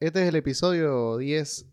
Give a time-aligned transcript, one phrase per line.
[0.00, 1.66] Este es el episodio 10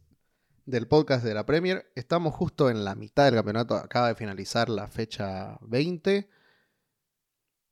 [0.66, 1.92] del podcast de la Premier.
[1.96, 3.76] Estamos justo en la mitad del campeonato.
[3.76, 6.30] Acaba de finalizar la fecha 20.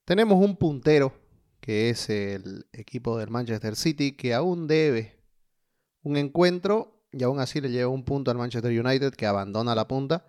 [0.04, 1.13] Tenemos un puntero,
[1.62, 5.24] que es el equipo del Manchester City, que aún debe
[6.02, 9.88] un encuentro y aún así le lleva un punto al Manchester United, que abandona la
[9.88, 10.25] punta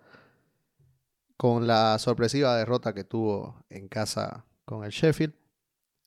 [1.35, 5.33] con la sorpresiva derrota que tuvo en casa con el Sheffield.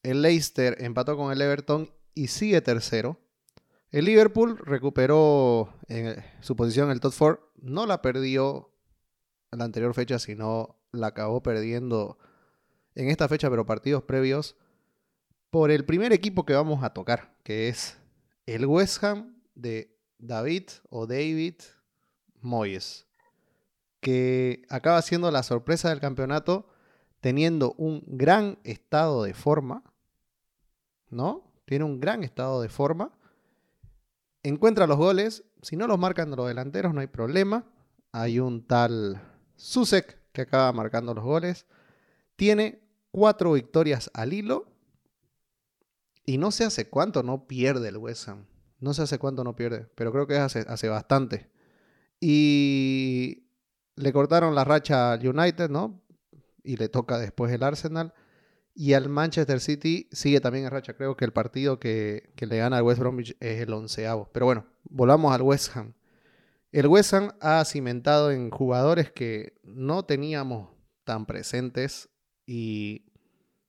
[0.02, 3.21] El Leicester empató con el Everton y sigue tercero
[3.92, 5.72] el Liverpool recuperó
[6.40, 7.52] su posición en el top 4.
[7.60, 8.72] No la perdió
[9.52, 12.18] en la anterior fecha, sino la acabó perdiendo
[12.94, 14.56] en esta fecha, pero partidos previos,
[15.50, 17.98] por el primer equipo que vamos a tocar, que es
[18.46, 21.56] el West Ham de David o David
[22.40, 23.06] Moyes,
[24.00, 26.68] que acaba siendo la sorpresa del campeonato,
[27.20, 29.84] teniendo un gran estado de forma,
[31.10, 31.52] ¿no?
[31.66, 33.12] Tiene un gran estado de forma
[34.42, 35.44] encuentra los goles.
[35.62, 37.64] Si no los marcan los delanteros, no hay problema.
[38.12, 39.22] Hay un tal
[39.56, 41.66] Susek que acaba marcando los goles.
[42.36, 44.66] Tiene cuatro victorias al hilo.
[46.24, 48.46] Y no sé hace cuánto no pierde el West Ham.
[48.80, 51.50] No sé hace cuánto no pierde, pero creo que hace, hace bastante.
[52.20, 53.46] Y
[53.96, 56.00] le cortaron la racha al United, ¿no?
[56.64, 58.12] Y le toca después el Arsenal.
[58.74, 60.94] Y al Manchester City sigue también en racha.
[60.94, 64.30] Creo que el partido que, le gana al West Bromwich es el onceavo.
[64.32, 65.94] Pero bueno, volvamos al West Ham.
[66.70, 70.70] El West Ham ha cimentado en jugadores que no teníamos
[71.04, 72.08] tan presentes
[72.46, 73.04] y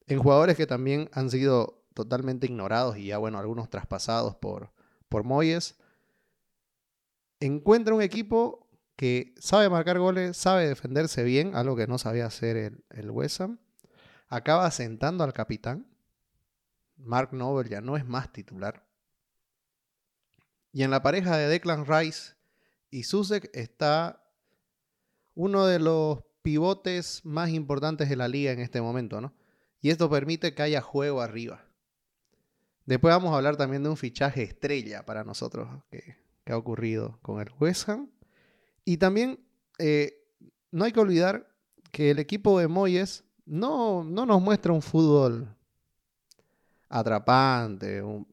[0.07, 4.71] en jugadores que también han sido totalmente ignorados y ya, bueno, algunos traspasados por,
[5.09, 5.75] por Moyes.
[7.41, 12.55] Encuentra un equipo que sabe marcar goles, sabe defenderse bien, algo que no sabía hacer
[12.55, 13.59] el, el West Ham
[14.29, 15.87] acaba sentando al capitán.
[16.97, 18.85] Mark Noble ya no es más titular.
[20.71, 22.33] Y en la pareja de Declan Rice
[22.89, 24.23] y Susek está
[25.35, 29.33] uno de los pivotes más importantes de la liga en este momento, ¿no?
[29.81, 31.65] Y esto permite que haya juego arriba.
[32.85, 37.39] Después vamos a hablar también de un fichaje estrella para nosotros que, ha ocurrido con
[37.39, 38.09] el West Ham.
[38.83, 39.39] Y también
[39.79, 40.25] eh,
[40.71, 41.49] no hay que olvidar
[41.91, 45.47] que el equipo de Moyes no, no nos muestra un fútbol
[46.89, 48.27] atrapante, un,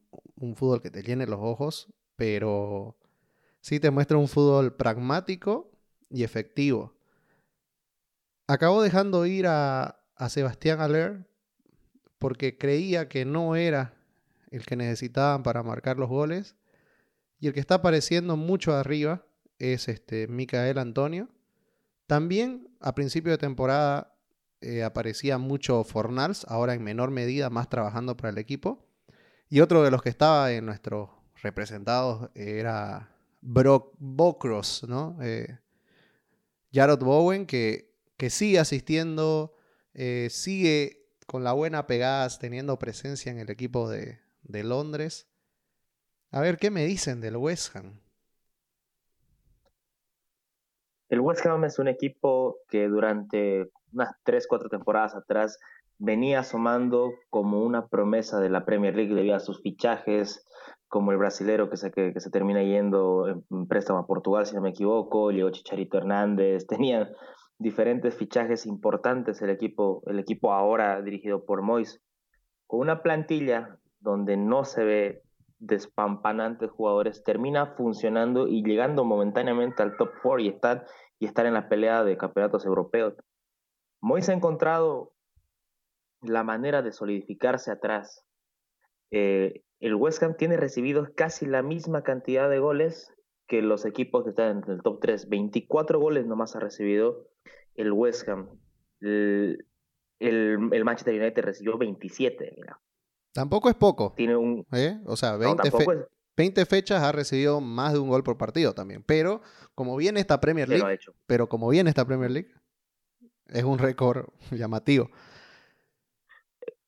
[0.54, 2.97] fútbol que te llene los ojos, pero
[3.60, 5.71] sí te muestra un fútbol pragmático
[6.10, 6.94] y efectivo.
[8.47, 11.27] Acabó dejando ir a, a Sebastián Aller
[12.19, 13.94] porque creía que no era
[14.50, 16.56] el que necesitaban para marcar los goles.
[17.38, 19.25] Y el que está apareciendo mucho arriba
[19.59, 21.28] es este Micael Antonio.
[22.06, 24.15] También a principio de temporada
[24.60, 28.87] eh, aparecía mucho Fornals, ahora en menor medida más trabajando para el equipo.
[29.48, 31.10] Y otro de los que estaba en nuestros
[31.43, 35.16] representados era Brock Bocross, ¿no?
[35.22, 35.59] Eh,
[36.72, 39.56] Jarrod Bowen, que, que sigue asistiendo,
[39.94, 45.28] eh, sigue con la buena pegada, teniendo presencia en el equipo de, de Londres.
[46.31, 48.00] A ver, ¿qué me dicen del West Ham?
[51.09, 55.59] El West Ham es un equipo que durante unas tres, cuatro temporadas atrás
[55.99, 60.47] venía asomando como una promesa de la Premier League debido a sus fichajes,
[60.89, 64.62] como el brasilero que se, que, se termina yendo en préstamo a Portugal, si no
[64.62, 67.09] me equivoco, llegó Chicharito Hernández, tenían
[67.59, 72.01] diferentes fichajes importantes el equipo, el equipo ahora dirigido por Mois,
[72.67, 75.22] con una plantilla donde no se ve
[75.59, 80.87] despampanantes jugadores, termina funcionando y llegando momentáneamente al top 4 y estar,
[81.19, 83.15] y estar en la pelea de campeonatos europeos.
[84.00, 85.15] Mois ha encontrado
[86.22, 88.25] la manera de solidificarse atrás.
[89.11, 93.12] Eh, el West Ham tiene recibidos casi la misma cantidad de goles
[93.47, 95.28] que los equipos que están en el top 3.
[95.28, 97.27] 24 goles nomás ha recibido
[97.75, 98.49] el West Ham.
[99.00, 99.66] El,
[100.84, 102.81] Manchester United recibió 27, mira.
[103.33, 104.12] Tampoco es poco.
[104.16, 104.66] Tiene un...
[104.72, 105.00] ¿eh?
[105.06, 109.03] O sea, 20, fechas ha recibido más de un gol por partido también.
[109.03, 109.41] Pero
[109.74, 110.98] como viene esta Premier League...
[111.27, 112.53] Pero como viene esta Premier League,
[113.52, 115.10] es un récord llamativo.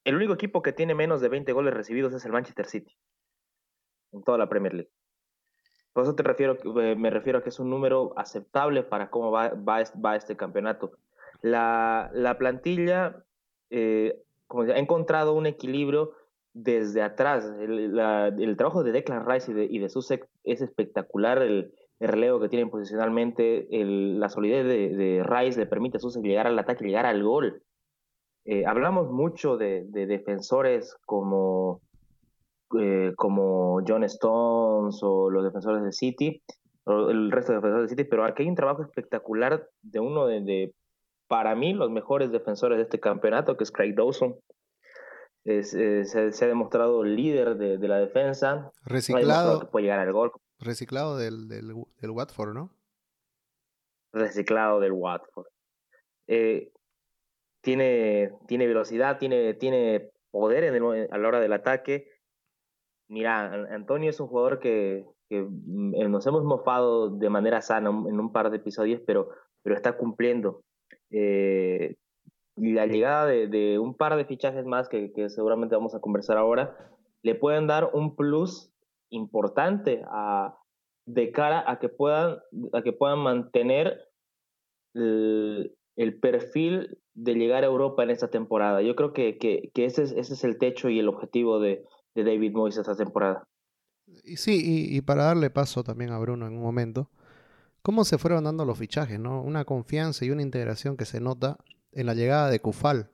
[0.04, 2.96] El único equipo que tiene menos de 20 goles recibidos es el Manchester City.
[4.12, 4.90] En toda la Premier League.
[5.92, 9.30] Por eso te refiero, eh, me refiero a que es un número aceptable para cómo
[9.30, 10.92] va, va, este campeonato.
[11.42, 13.24] La, plantilla
[13.70, 16.12] eh, como ha encontrado un equilibrio
[16.54, 17.44] desde atrás.
[17.60, 21.42] El, trabajo de Declan Rice y de, y de Sussex es espectacular.
[21.42, 26.48] El, el relevo que tienen posicionalmente, la solidez de, Rice le permite a Sussex llegar
[26.48, 27.62] al ataque, llegar al gol.
[28.44, 31.80] Eh, hablamos mucho de, defensores como,
[32.76, 36.42] eh, como John Stones o los defensores de City,
[36.82, 40.26] o el resto de defensores de City, pero aquí hay un trabajo espectacular de uno
[40.26, 40.74] de,
[41.28, 44.34] para mí, los mejores defensores de este campeonato, que es Craig Dawson.
[45.44, 48.72] Se, ha demostrado líder de, la defensa.
[48.86, 49.70] Reciclado.
[49.70, 50.32] puede llegar al gol.
[50.62, 52.70] Reciclado del, del, del Watford, ¿no?
[54.12, 55.46] Reciclado del Watford.
[56.28, 56.72] Eh,
[57.62, 62.08] tiene, tiene velocidad, tiene, tiene poder en a la hora del ataque.
[63.08, 68.20] Mira, Antonio es un jugador que, mm, eh, nos hemos mofado de manera sana en
[68.20, 69.28] un par de episodios, pero,
[69.62, 70.62] pero está cumpliendo.
[71.10, 71.96] Eh,
[72.56, 76.76] y la llegada de, un par de fichajes más que, seguramente vamos a conversar ahora,
[77.22, 78.71] le pueden dar un plus
[79.12, 80.02] importante
[81.06, 82.38] de cara a que puedan,
[82.72, 84.00] a que puedan mantener
[84.94, 88.82] el, perfil de llegar a Europa en esta temporada.
[88.82, 92.24] Yo creo que, que, ese, es, ese, es, el techo y el objetivo de, de
[92.24, 93.46] David Moyes esta temporada.
[94.24, 94.60] Y sí,
[94.90, 97.10] y, para darle paso también a Bruno en un momento,
[97.82, 99.18] ¿cómo se fueron dando los fichajes?
[99.18, 99.42] ¿no?
[99.42, 101.58] Una confianza y una integración que se nota
[101.92, 103.10] en la llegada de Kufal.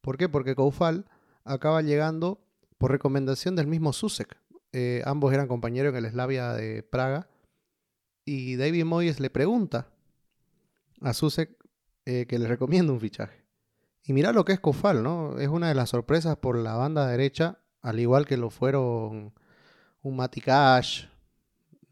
[0.00, 0.28] ¿Por qué?
[0.28, 1.06] Porque Kufal
[1.44, 2.40] acaba llegando
[2.78, 4.36] por recomendación del mismo Susek.
[4.72, 7.28] Eh, ambos eran compañeros en el Slavia de Praga.
[8.24, 9.88] Y David Moyes le pregunta
[11.00, 11.56] a Susek
[12.04, 13.44] eh, que le recomiendo un fichaje.
[14.04, 15.38] Y mira lo que es Kofal, ¿no?
[15.38, 19.34] Es una de las sorpresas por la banda derecha, al igual que lo fueron
[20.02, 21.06] un Matty Cash,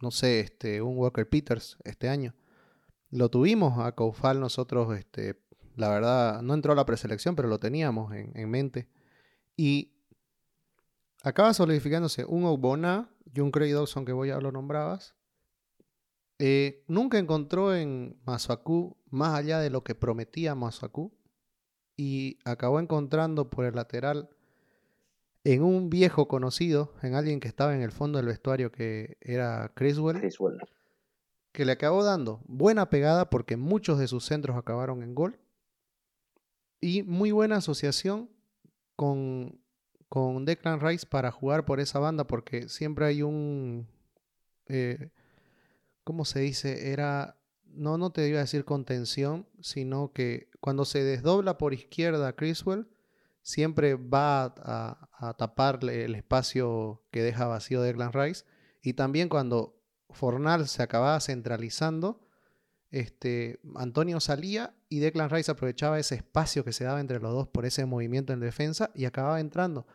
[0.01, 2.35] no sé, este, un Walker Peters este año.
[3.11, 5.41] Lo tuvimos a Kofal nosotros, este,
[5.77, 8.89] la verdad, no entró a la preselección, pero lo teníamos en, mente.
[9.57, 9.93] Y
[11.23, 15.15] acaba solidificándose un Ogbona y un Craig Dawson que voy a lo nombrabas.
[16.39, 21.13] Eh, nunca encontró en Masaku más allá de lo que prometía Masaku
[21.97, 24.31] y acabó encontrando por el lateral
[25.43, 29.73] en un viejo conocido, en alguien que estaba en el fondo del vestuario que era
[29.75, 30.21] Criswell,
[31.53, 35.41] que le acabó dando buena pegada porque muchos de sus centros acabaron en gol
[36.81, 38.31] y muy buena asociación
[38.95, 39.61] con,
[40.09, 43.87] con Declan Rice para jugar por esa banda porque siempre hay un...
[44.67, 45.11] Eh,
[46.05, 46.91] ¿Cómo se dice?
[46.93, 52.35] Era no, no te iba a decir contención, sino que cuando se desdobla por izquierda
[52.35, 52.89] Criswell,
[53.43, 58.45] siempre va a, a, taparle el espacio que deja vacío de Glenn Rice.
[58.83, 62.21] Y también cuando Fornal se acababa centralizando,
[62.91, 67.49] este, Antonio salía y Declan Rice aprovechaba ese espacio que se daba entre los dos
[67.49, 69.87] por ese movimiento en defensa y acababa entrando.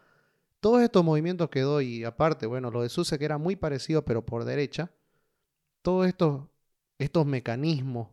[0.63, 4.25] Todos estos movimientos que doy, aparte, bueno, lo de Suse que era muy parecido pero
[4.25, 4.93] por derecha,
[5.81, 6.45] todos estos
[6.97, 8.11] estos mecanismos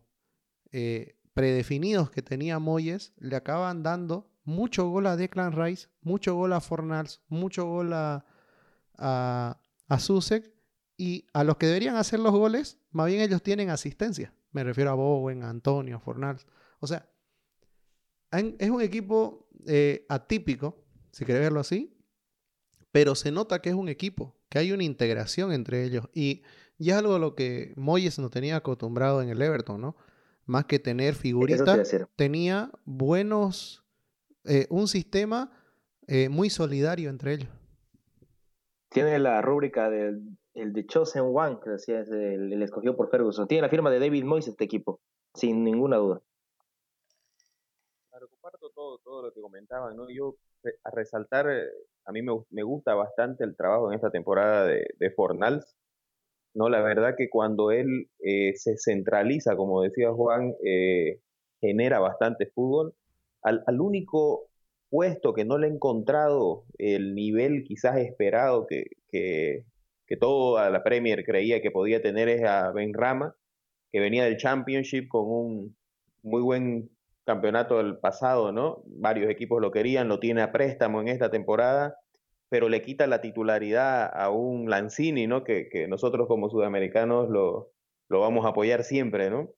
[0.73, 6.51] eh, predefinidos que tenía Moyes le acaban dando mucho gol a Declan Rice, mucho gol
[6.51, 8.25] a Fornals, mucho gol a,
[8.97, 10.53] a, Susek
[10.97, 14.33] y a los que deberían hacer los goles, más bien ellos tienen asistencia.
[14.51, 16.45] Me refiero a Bowen, a Antonio, a Fornals.
[16.81, 17.07] O sea,
[18.33, 20.83] es un equipo eh, atípico,
[21.13, 21.97] si querés verlo así,
[22.91, 26.05] pero se nota que es un equipo, que hay una integración entre ellos.
[26.13, 26.43] Y
[26.81, 29.95] y es algo a lo que Moyes no tenía acostumbrado en el Everton, ¿no?
[30.47, 33.85] Más que tener figuritas, tenía buenos,
[34.45, 35.51] eh, un sistema
[36.07, 37.49] eh, muy solidario entre ellos.
[38.89, 40.23] Tiene la rúbrica del
[40.55, 43.47] el de Chosen One, que decía, el, el, escogido por Ferguson.
[43.47, 44.99] Tiene la firma de David Moyes este equipo,
[45.35, 46.23] sin ninguna duda.
[48.09, 50.09] Claro, comparto todo, todo lo que comentaban, ¿no?
[50.09, 51.45] Yo, eh, a resaltar,
[52.05, 55.75] a mí me, gusta bastante el trabajo en esta temporada de, de Fornals
[56.53, 56.69] ¿no?
[56.69, 61.19] La verdad que cuando él eh, se centraliza, como decía Juan, eh,
[61.61, 62.93] genera bastante fútbol.
[63.43, 64.49] Al, único
[64.89, 69.65] puesto que no le ha encontrado el nivel quizás esperado que, que,
[70.05, 73.35] que toda la Premier creía que podía tener es a Ben Rama,
[73.91, 75.77] que venía del Championship con un
[76.23, 76.91] muy buen
[77.33, 78.83] campeonato del pasado, ¿no?
[78.85, 81.97] Varios equipos lo querían, lo tiene a préstamo en esta temporada
[82.51, 85.45] pero le quita la titularidad a un Lanzini, ¿no?
[85.45, 87.71] Que, nosotros como sudamericanos lo,
[88.09, 89.53] vamos a apoyar siempre, ¿no?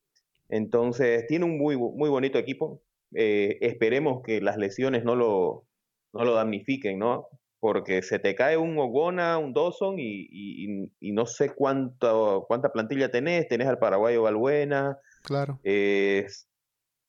[0.48, 2.84] Entonces, tiene un muy, muy bonito equipo.
[3.15, 5.65] Eh, esperemos que las lesiones no lo,
[6.13, 7.30] no lo damnifiquen, ¿no?
[7.60, 13.48] Porque se te cae un Ogona, un Dawson y, no sé cuánto, cuánta plantilla tenés.
[13.48, 15.00] Tenés al paraguayo Valbuena.
[15.24, 15.60] Claro.
[15.63, 16.27] Eh,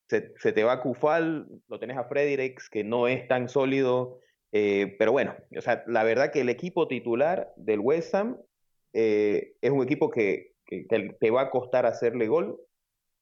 [0.08, 4.20] se, se, te va Cufal, lo tenés a Fredericks, que no es tan sólido.
[4.52, 8.38] Eh, pero bueno, o sea, la verdad que el equipo titular del West Ham
[8.92, 12.58] eh, es un equipo que, te va a costar hacerle gol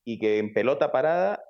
[0.05, 1.43] y que en pelota parada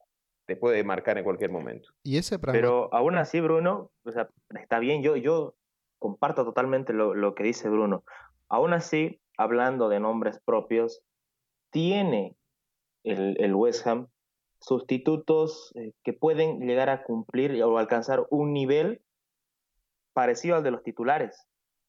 [0.46, 1.90] te puede marcar en cualquier momento.
[2.02, 4.28] ¿Y ese Pero aún así, Bruno, o sea,
[4.60, 5.54] está bien, yo, yo
[5.98, 8.04] comparto totalmente lo, que dice Bruno.
[8.48, 11.02] Aún así, hablando de nombres propios,
[11.70, 12.36] tiene
[13.04, 14.08] el, el West Ham
[14.62, 19.02] sustitutos eh, que pueden llegar a cumplir o alcanzar un nivel
[20.14, 21.46] parecido al de los titulares.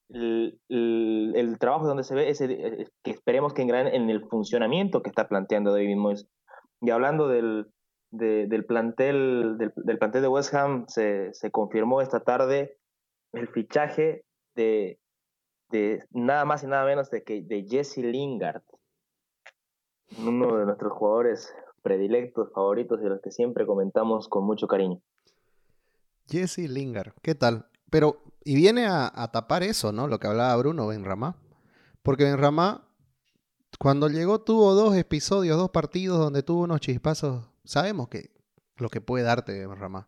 [0.09, 5.01] El, el, trabajo donde se ve es eh, que esperemos que engrane en el funcionamiento
[5.01, 6.27] que está planteando David Moyes.
[6.81, 7.67] Y hablando del,
[8.11, 12.77] del, plantel, del, plantel de West Ham, se, se, confirmó esta tarde
[13.31, 14.25] el fichaje
[14.55, 14.99] de,
[15.69, 18.61] de nada más y nada menos de, que, de Jesse Lingard,
[20.19, 25.01] uno de nuestros jugadores predilectos, favoritos y los que siempre comentamos con mucho cariño.
[26.27, 27.67] Jesse Lingard, ¿qué tal?
[27.89, 30.07] Pero, y viene a, tapar eso, ¿no?
[30.07, 31.35] Lo que hablaba Bruno Benramá.
[32.01, 32.87] Porque Benramá,
[33.77, 37.45] cuando llegó, tuvo dos episodios, dos partidos donde tuvo unos chispazos.
[37.65, 38.31] Sabemos que
[38.77, 40.07] lo que puede darte Benramá.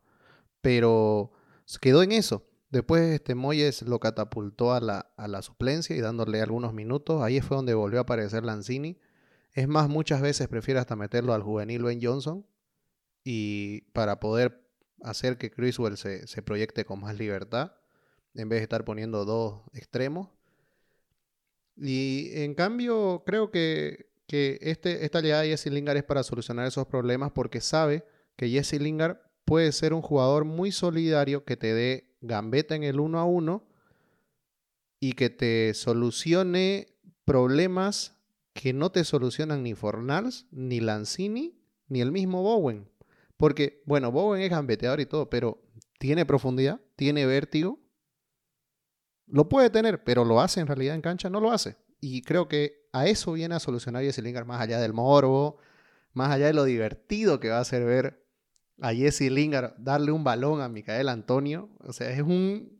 [0.61, 1.31] Pero
[1.79, 2.43] quedó en eso.
[2.71, 7.21] Después este Moyes lo catapultó a la, a la suplencia y dándole algunos minutos.
[7.21, 8.97] Ahí fue donde volvió a aparecer Lanzini.
[9.55, 12.45] Es más, muchas veces prefiere hasta meterlo al juvenil Ben Johnson
[13.23, 14.61] y para poder
[15.01, 17.71] hacer que Criswell se, se, proyecte con más libertad
[18.33, 20.27] en vez de estar poniendo dos extremos.
[21.77, 26.67] Y en cambio, creo que, que este, esta llegada de Jesse Lingard es para solucionar
[26.67, 31.73] esos problemas porque sabe que Jesse Lingard puede ser un jugador muy solidario que te
[31.73, 33.65] dé gambeta en el uno a uno
[34.99, 36.87] y que te solucione
[37.23, 38.14] problemas
[38.55, 41.59] que no te solucionan ni Fornals, ni Lanzini,
[41.89, 42.89] ni el mismo Bowen.
[43.35, 45.61] Porque, bueno, Bowen es gambeteador y todo, pero
[45.99, 47.81] tiene profundidad, tiene vértigo.
[49.27, 51.75] Lo puede tener, pero lo hace en realidad en cancha, no lo hace.
[51.99, 55.57] Y creo que a eso viene a solucionar Jesse Lingard, más allá del morbo,
[56.13, 58.25] más allá de lo divertido que va a ser ver
[58.79, 61.69] a Jesse Lingard darle un balón a Micael Antonio.
[61.81, 62.79] O sea, es un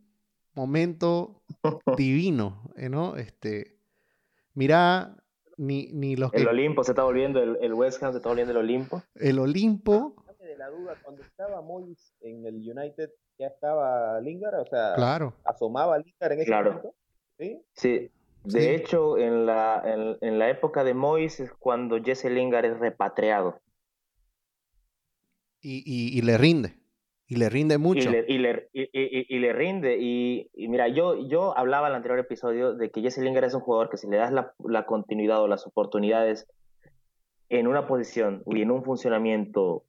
[0.54, 1.44] momento
[1.98, 3.18] divino, ¿no?
[3.18, 3.78] Este,
[4.54, 5.18] mira,
[5.58, 8.52] ni, ni los El Olimpo se está volviendo, el, el, West Ham se está volviendo
[8.52, 9.04] el Olimpo.
[9.16, 10.16] El Olimpo.
[10.40, 14.60] de la duda, cuando estaba Moyes en el United, ¿ya estaba Lingard?
[14.62, 15.34] O sea, claro.
[15.44, 16.96] ¿asomaba Lingard en ese momento?
[17.38, 17.62] Sí.
[17.74, 18.12] Sí.
[18.44, 22.80] De hecho, en la, en, en, la época de Moyes es cuando Jesse Lingard es
[22.80, 23.60] repatriado.
[25.62, 26.85] Y, y, y le rinde.
[27.28, 28.10] Y le rinde mucho.
[28.10, 29.98] Y le, y le, rinde.
[30.00, 33.62] Y, mira, yo, yo hablaba en el anterior episodio de que Jesse Lingard es un
[33.62, 36.48] jugador que si le das la, la continuidad o las oportunidades
[37.50, 39.84] en una posición y en un funcionamiento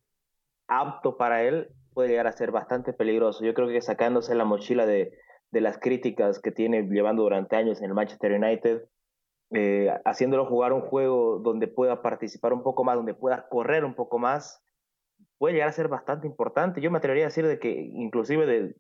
[0.69, 3.45] apto para él, puede llegar a ser bastante peligroso.
[3.45, 5.13] Yo creo que sacándose la mochila de,
[5.51, 8.83] de las críticas que tiene llevando durante años en el Manchester United,
[9.51, 13.95] eh, haciéndolo jugar un juego donde pueda participar un poco más, donde pueda correr un
[13.95, 14.63] poco más,
[15.39, 16.81] puede llegar a ser bastante importante.
[16.81, 18.75] Yo me atrevería a decir de que inclusive de,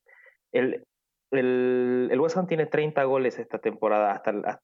[0.53, 0.87] el,
[1.31, 4.61] el, el, West Ham tiene 30 goles esta temporada hasta,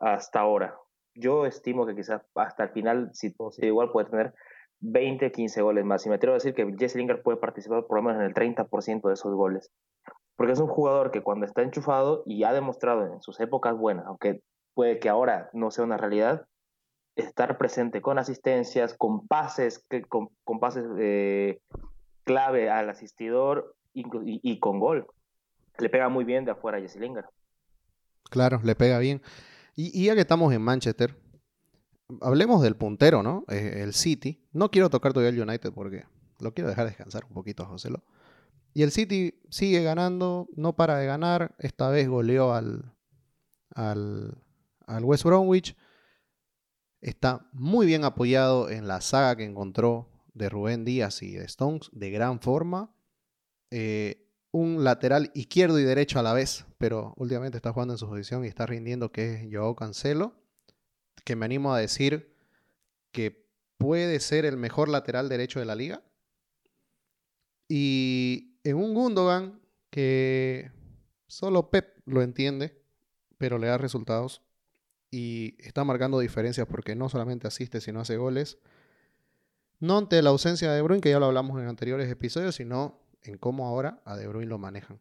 [0.00, 0.76] hasta ahora.
[1.14, 4.34] Yo estimo que quizás hasta el final, si igual puede tener
[4.80, 6.04] 20 o 15 goles más.
[6.04, 8.34] Y me atrevo a decir que Jesse Lingard puede participar por lo menos en el
[8.34, 9.70] 30% de esos goles.
[10.36, 14.06] Porque es un jugador que cuando está enchufado y ha demostrado en sus épocas buenas,
[14.06, 14.40] aunque
[14.74, 16.46] puede que ahora no sea una realidad,
[17.16, 20.30] estar presente con asistencias, con pases, con,
[20.60, 21.60] pases eh,
[22.24, 25.06] clave al asistidor y, con gol.
[25.78, 27.26] Le pega muy bien de afuera a Jesse Lingard.
[28.30, 29.22] Claro, le pega bien.
[29.76, 31.16] Y, ya que estamos en Manchester,
[32.20, 33.44] hablemos del puntero, ¿no?
[33.48, 34.44] Eh, el City.
[34.52, 36.04] No quiero tocar todavía el United porque
[36.40, 38.02] lo quiero dejar descansar un poquito a Joselo.
[38.72, 41.54] Y el City sigue ganando, no para de ganar.
[41.58, 42.92] Esta vez goleó al,
[43.74, 44.36] al,
[44.86, 45.76] al West Bromwich.
[47.04, 51.90] Está muy bien apoyado en la saga que encontró de Rubén Díaz y de Stones,
[51.92, 52.96] de gran forma.
[53.70, 58.08] Eh, un lateral izquierdo y derecho a la vez, pero últimamente está jugando en su
[58.08, 60.32] posición y está rindiendo, que es Joao Cancelo,
[61.26, 62.34] que me animo a decir
[63.12, 66.02] que puede ser el mejor lateral derecho de la liga.
[67.68, 70.72] Y en un Gundogan que
[71.26, 72.82] solo Pep lo entiende,
[73.36, 74.40] pero le da resultados
[75.14, 78.58] y está marcando diferencias porque no solamente asiste, sino hace goles.
[79.78, 82.98] No ante la ausencia de De Bruyne, que ya lo hablamos en anteriores episodios, sino
[83.22, 84.98] en cómo ahora a De Bruyne lo manejan.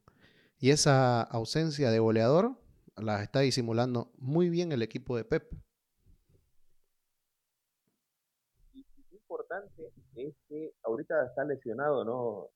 [0.59, 2.51] Y esa ausencia de goleador
[2.95, 5.51] la está disimulando muy bien el equipo de Pep.
[8.73, 12.49] Y lo importante es que ahorita está lesionado, ¿no?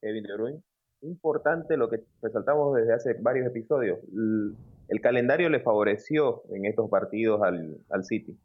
[0.00, 0.62] Kevin De Bruyne.
[1.02, 4.00] Importante lo que resaltamos desde hace varios episodios
[4.90, 8.36] el calendario le favoreció en estos partidos al, City.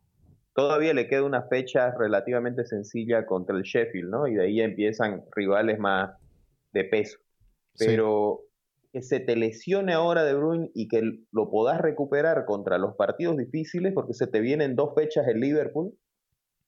[0.54, 4.28] Todavía le queda una fecha relativamente sencilla contra el Sheffield, ¿no?
[4.28, 6.16] Y de ahí empiezan rivales más
[6.72, 7.18] de peso.
[7.80, 8.42] Pero
[8.94, 13.38] que se te lesione ahora De Bruyne y que lo podás recuperar contra los partidos
[13.38, 15.98] difíciles, porque se te vienen dos fechas en Liverpool,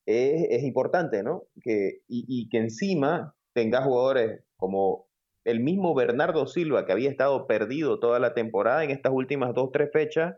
[0.07, 1.43] es, importante, ¿no?
[1.61, 5.06] Que, y, que encima tengas jugadores como
[5.47, 9.71] el mismo Bernardo Silva, que había estado perdido toda la temporada en estas últimas dos,
[9.71, 10.35] tres fechas,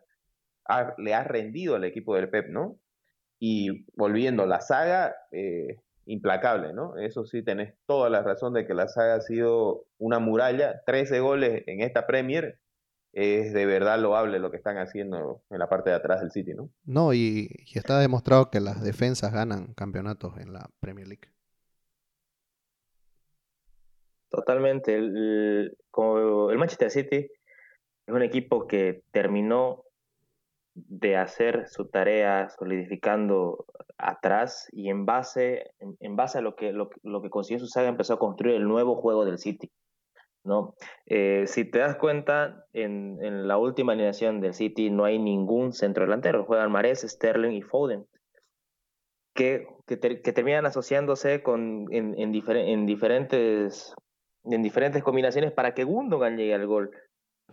[0.99, 2.77] le ha rendido al equipo del Pep, ¿no?
[3.39, 6.95] Y volviendo, la saga, eh, implacable, ¿no?
[6.97, 10.83] Eso sí, tenés toda la razón de que la saga ha sido una muralla.
[10.85, 12.59] 13 goles en esta Premier
[13.11, 16.53] es de verdad loable lo que están haciendo en la parte de atrás del City,
[16.53, 16.69] ¿no?
[16.85, 21.29] No, y, está demostrado que las defensas ganan campeonatos en la Premier League.
[24.29, 24.95] Totalmente.
[24.95, 27.29] El, el Manchester City
[28.05, 29.83] es un equipo que terminó
[30.75, 33.65] de hacer su tarea solidificando
[33.97, 38.13] atrás y en base, en, base a lo que, lo, que consiguió su saga empezó
[38.13, 39.71] a construir el nuevo juego del City.
[40.43, 40.75] ¿no?
[41.05, 45.73] Eh, si te das cuenta, en, en, la última alineación del City no hay ningún
[45.73, 48.05] centro delantero, juegan Mares, Sterling y Foden,
[49.33, 53.93] que, que, terminan asociándose con, en, en, diferentes,
[54.49, 56.91] en diferentes combinaciones para que Gundogan llegue al gol,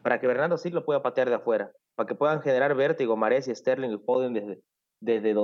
[0.03, 3.55] para que Bernardo Silva pueda patear de afuera para que puedan generar vértigo Mares y
[3.55, 4.61] Sterling y Foden desde,
[5.01, 5.35] desde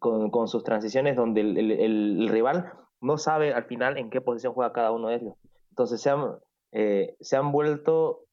[0.00, 4.90] con, sus transiciones donde el, rival no sabe al final en qué posición juega cada
[4.90, 5.34] uno de ellos.
[5.70, 6.36] Entonces se han,
[6.72, 8.24] eh, se han vuelto,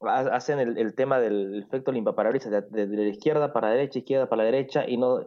[0.00, 4.28] hacen el, tema del efecto limpaparabrisas, de, de, de, la izquierda para la derecha, izquierda
[4.28, 5.20] para la derecha, y no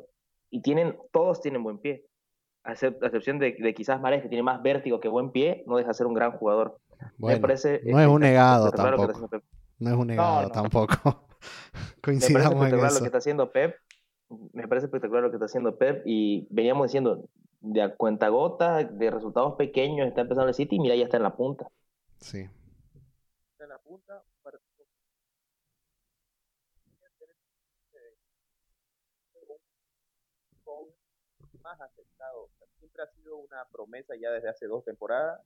[0.49, 2.05] y tienen, todos tienen buen pie.
[2.63, 5.93] A excepción de, quizás Mares, que tiene más vértigo que buen pie, no deja de
[5.93, 6.77] ser un gran jugador.
[7.17, 9.29] Me parece, no es un negado tampoco.
[9.79, 11.27] No es un negado tampoco.
[12.01, 13.75] Coincidamos me parece espectacular lo que está haciendo Pep.
[14.53, 16.01] Me parece espectacular lo que está haciendo Pep.
[16.05, 17.29] Y veníamos diciendo,
[17.61, 21.17] de a cuenta gota, de resultados pequeños, está empezando el City y mira, ya está
[21.17, 21.67] en la punta.
[22.19, 22.39] Sí.
[23.51, 24.23] Está en la punta.
[31.67, 32.49] más aceptado.
[32.79, 35.41] Siempre ha sido una promesa ya desde hace dos temporadas,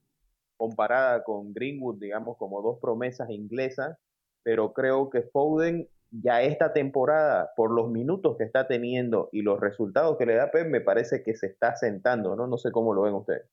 [0.62, 3.98] comparada con Greenwood, digamos, como dos promesas inglesas
[4.44, 9.60] pero creo que Foden ya esta temporada, por los minutos que está teniendo y los
[9.60, 12.48] resultados que le da Pep, me parece que se está sentando, ¿no?
[12.48, 13.46] No sé cómo lo ven ustedes.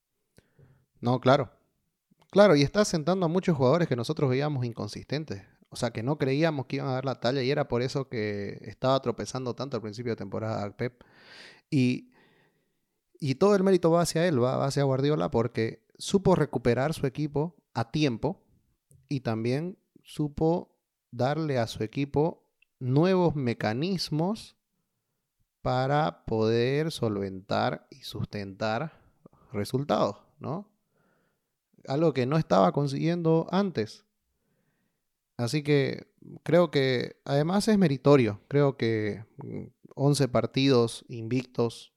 [1.00, 1.50] No, claro.
[2.30, 5.42] Claro, y está sentando a muchos jugadores que nosotros veíamos inconsistentes.
[5.70, 8.08] O sea, que no creíamos que iban a dar la talla y era por eso
[8.08, 11.04] que estaba tropezando tanto al principio de temporada Pep.
[11.70, 12.10] Y,
[13.20, 17.56] y todo el mérito va hacia él, va hacia Guardiola, porque supo recuperar su equipo
[17.74, 18.44] a tiempo
[19.08, 20.76] y también supo
[21.10, 24.56] darle a su equipo nuevos mecanismos
[25.62, 29.02] para poder solventar y sustentar
[29.52, 30.70] resultados, ¿no?
[31.86, 34.04] Algo que no estaba consiguiendo antes.
[35.36, 38.40] Así que creo que además es meritorio.
[38.48, 39.24] Creo que
[39.94, 41.94] 11 mm, partidos invictos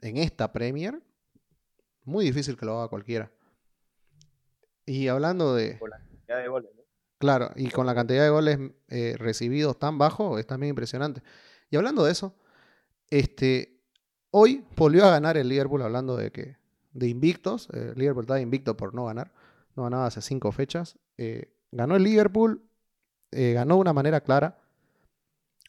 [0.00, 1.02] en esta Premier,
[2.06, 3.30] muy difícil que lo haga cualquiera.
[4.84, 5.78] Y hablando de...
[6.26, 6.70] de goles.
[7.18, 11.22] Claro, y con la cantidad de goles eh, recibidos tan bajo, es también impresionante.
[11.70, 12.34] Y hablando de eso,
[13.08, 13.80] este,
[14.30, 16.56] hoy volvió a ganar el Liverpool, hablando de que
[16.92, 17.68] de invictos.
[17.72, 19.32] El Liverpool estaba invicto por no ganar.
[19.76, 20.98] No ganaba hace cinco fechas.
[21.16, 22.62] Eh, ganó el Liverpool,
[23.32, 24.58] eh, ganó de una manera clara.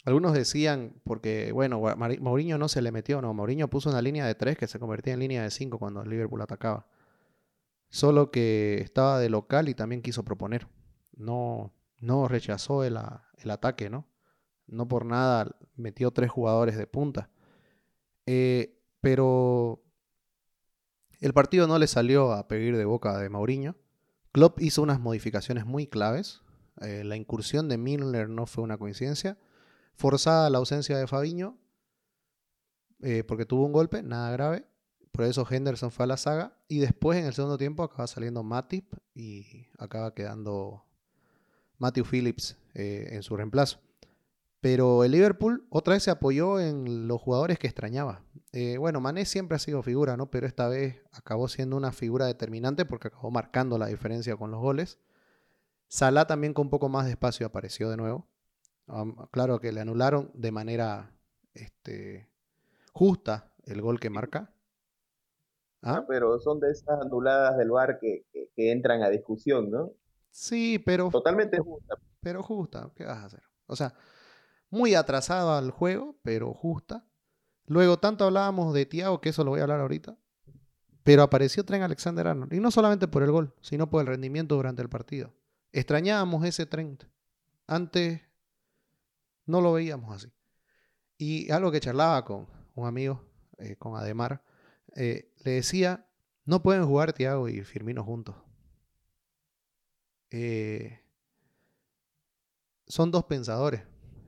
[0.08, 1.82] Algunos decían, porque, bueno,
[2.22, 3.34] Mourinho no se le metió, no.
[3.34, 6.10] Mourinho puso una línea de tres que se convertía en línea de cinco cuando el
[6.10, 6.88] Liverpool atacaba.
[7.90, 10.70] Solo que estaba de local y también quiso proponer
[11.18, 14.08] no, no rechazó el, ataque, ¿no?
[14.66, 17.30] No por nada metió tres jugadores de punta.
[18.26, 19.84] Eh, pero
[21.20, 23.76] el partido no le salió a pedir de boca de Mauriño.
[24.32, 26.42] Klopp hizo unas modificaciones muy claves.
[26.80, 29.38] Eh, la incursión de Milner no fue una coincidencia.
[29.98, 31.58] Forzada la ausencia de Fabiño,
[33.02, 34.66] eh, porque tuvo un golpe, nada grave.
[35.12, 36.56] Por eso Henderson fue a la saga.
[36.68, 40.86] Y después, en el segundo tiempo, acaba saliendo Matip y acaba quedando
[41.80, 43.80] Matthew Phillips eh, en su reemplazo.
[44.62, 48.24] Pero el Liverpool otra vez se apoyó en los jugadores que extrañaba.
[48.52, 50.30] Eh, bueno, Mané siempre ha sido figura, ¿no?
[50.30, 54.60] Pero esta vez acabó siendo una figura determinante porque acabó marcando la diferencia con los
[54.60, 55.00] goles.
[55.88, 58.28] Salah también con un poco más de espacio apareció de nuevo.
[59.32, 61.12] Claro que le anularon de manera
[61.54, 62.28] este,
[62.94, 64.54] justa el gol que marca.
[65.84, 66.04] ¿Ah?
[66.08, 69.92] pero son de esas anuladas del VAR que entran a discusión, ¿no?
[70.38, 71.10] Sí, pero.
[71.10, 71.96] Totalmente justa.
[72.20, 73.44] Pero justa, ¿qué vas a hacer?
[73.66, 73.96] O sea,
[74.70, 77.08] muy atrasado al juego, pero justa.
[77.66, 80.16] Luego, tanto hablábamos de Tiago, que eso lo voy a hablar ahorita.
[81.04, 82.54] Pero apareció Tren Alexander Arnold.
[82.54, 85.34] Y no solamente por el gol, sino por el rendimiento durante el partido.
[85.72, 87.06] Extrañábamos ese Trent.
[87.66, 88.22] Antes
[89.48, 90.32] no lo veíamos así.
[91.18, 93.24] Y algo que charlaba con un amigo,
[93.58, 94.44] eh, con Ademar,
[94.96, 96.08] eh, le decía,
[96.46, 98.36] no pueden jugar Thiago y Firmino juntos.
[100.30, 101.00] Eh,
[102.86, 103.82] son dos pensadores,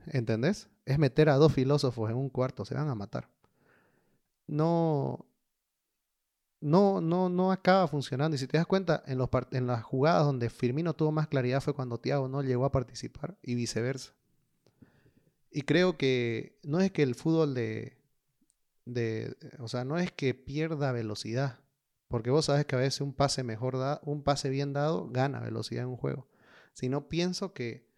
[0.06, 0.68] ¿entendés?
[0.84, 3.30] Es meter a dos filósofos en un cuarto, se van a matar.
[4.46, 5.26] No,
[6.60, 8.34] no, no, no acaba funcionando.
[8.34, 11.60] Y si te das cuenta, en, los en las jugadas donde Firmino tuvo más claridad
[11.60, 14.12] fue cuando Thiago no llegó a participar y viceversa.
[15.50, 17.96] Y creo que no es que el fútbol de,
[18.84, 21.60] de o sea, no es que pierda velocidad,
[22.08, 25.40] porque vos sabes que a veces un pase mejor dado, un pase bien dado gana
[25.40, 26.28] velocidad en un juego.
[26.72, 27.88] Sino pienso que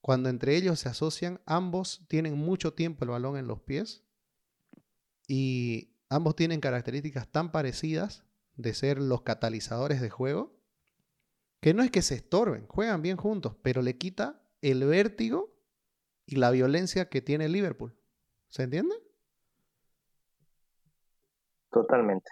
[0.00, 4.04] cuando entre ellos se asocian, ambos tienen mucho tiempo el balón en los pies
[5.26, 10.56] y ambos tienen características tan parecidas de ser los catalizadores de juego,
[11.60, 15.55] que no es que se estorben, juegan bien juntos, pero le quita el vértigo
[16.26, 17.94] y la violencia que tiene Liverpool.
[18.48, 18.94] ¿Se entiende?
[21.70, 22.30] Totalmente.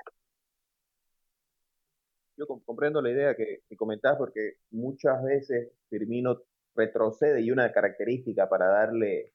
[2.36, 6.42] Yo comprendo la idea que, que comentás porque muchas veces Firmino
[6.74, 9.32] retrocede y una característica para darle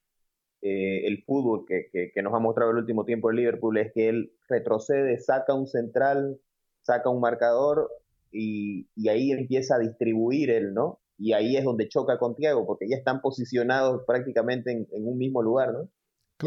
[0.61, 4.09] eh, el fútbol que, que, nos ha mostrado el último tiempo el Liverpool es que
[4.09, 6.41] él retrocede, saca un central,
[6.81, 7.89] saca un marcador
[8.29, 10.99] y, y, ahí empieza a distribuir él, ¿no?
[11.19, 15.17] Y ahí es donde choca con Thiago, porque ya están posicionados prácticamente en, en un
[15.17, 15.89] mismo lugar, ¿no?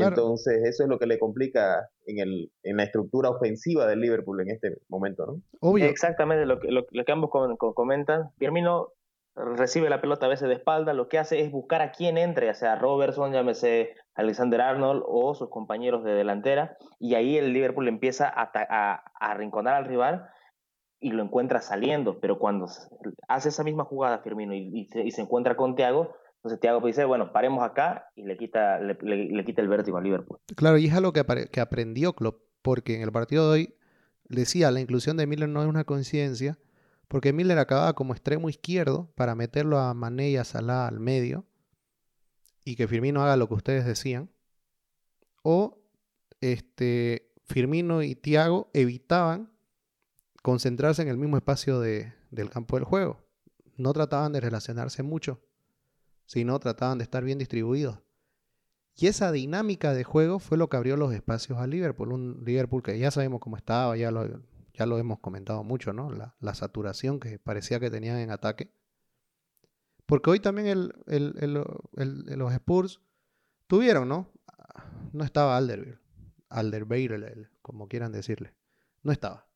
[0.01, 4.41] Entonces, eso es lo que le complica en, el, en la estructura ofensiva del Liverpool
[4.41, 5.43] en este momento, ¿no?
[5.61, 5.85] Obvio.
[5.85, 7.31] Exactamente lo que, lo, que ambos
[7.75, 8.31] comentan.
[8.39, 8.89] Firmino
[9.35, 12.47] recibe la pelota a veces de espalda, lo que hace es buscar a quien entre,
[12.47, 17.89] ya sea Robertson, llámese Alexander Arnold o sus compañeros de delantera, y ahí el Liverpool
[17.89, 20.27] empieza a, a, arrinconar al rival
[21.03, 22.67] y lo encuentra saliendo, pero cuando
[23.29, 27.63] hace esa misma jugada Firmino y, se, encuentra con Thiago, entonces Thiago dice, bueno, paremos
[27.65, 30.39] acá y le quita, le, quita el vértigo al Liverpool.
[30.57, 33.75] Claro, y es algo que, que aprendió Klopp, porque en el partido de hoy
[34.29, 36.59] decía, la inclusión de Miller no es una coincidencia,
[37.09, 41.45] porque Miller acababa como extremo izquierdo para meterlo a Mané y a Salah al medio
[42.65, 44.31] y que Firmino haga lo que ustedes decían.
[45.43, 45.83] O
[46.41, 49.52] este, Firmino y Thiago evitaban
[50.43, 53.25] concentrarse en el mismo espacio de, del campo del juego.
[53.77, 55.41] No trataban de relacionarse mucho,
[56.27, 58.01] sino trataban de estar bien distribuidos.
[58.95, 62.13] Y esa dinámica de juego fue lo que abrió los espacios a Liverpool.
[62.13, 64.43] Un Liverpool que ya sabemos cómo estaba, ya lo,
[64.75, 66.11] ya lo hemos comentado mucho, ¿no?
[66.11, 68.75] La, saturación que parecía que tenían en ataque.
[70.05, 73.01] Porque hoy también los Spurs
[73.67, 74.31] tuvieron, ¿no?
[75.13, 76.01] No estaba Alderweireld,
[76.49, 78.55] Alderweireld, como quieran decirle.
[79.03, 79.52] No estaba.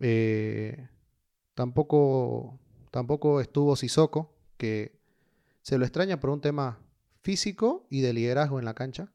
[0.00, 0.88] Eh,
[1.54, 2.58] tampoco,
[2.90, 4.98] tampoco estuvo Sissoko, que
[5.62, 6.80] se lo extraña por un tema
[7.20, 9.12] físico y de liderazgo en la cancha.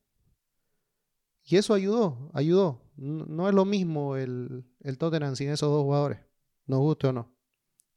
[1.45, 2.81] Y eso ayudó, ayudó.
[2.95, 6.19] No, es lo mismo el, el Tottenham sin esos dos jugadores,
[6.67, 7.33] nos guste o no.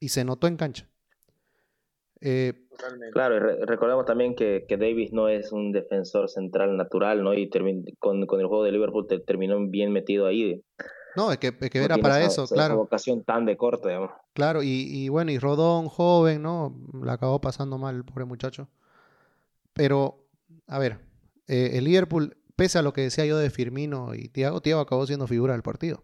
[0.01, 0.89] Y se notó en cancha.
[2.21, 2.55] Eh,
[3.13, 7.35] claro, y recordemos también que, que, Davis no es un defensor central natural, ¿no?
[7.35, 7.51] Y
[7.99, 10.63] con, con, el juego de Liverpool te, terminó bien metido ahí.
[11.17, 12.75] No, es que, es que era para eso, claro.
[12.75, 14.11] Esa vocación tan de corte, digamos.
[14.35, 16.77] Claro, y, y, bueno, y Rodón, joven, ¿no?
[17.03, 18.69] La acabó pasando mal el pobre muchacho.
[19.73, 20.27] Pero,
[20.67, 21.01] a ver,
[21.49, 25.07] eh, el Liverpool pese a lo que decía yo de Firmino y Thiago, Thiago acabó
[25.07, 26.03] siendo figura del partido.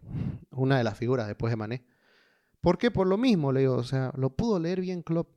[0.51, 1.85] Una de las figuras después de Mané.
[2.61, 2.91] ¿Por qué?
[2.91, 3.75] Por lo mismo, le digo.
[3.75, 5.29] O sea, lo pudo leer bien Klopp.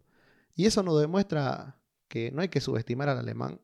[0.54, 3.60] Y eso nos demuestra que no hay que subestimar al alemán.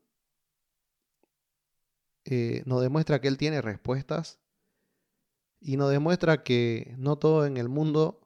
[2.25, 4.41] Eh, nos demuestra que él tiene respuestas.
[5.63, 8.21] Y nos demuestra que no todo en el mundo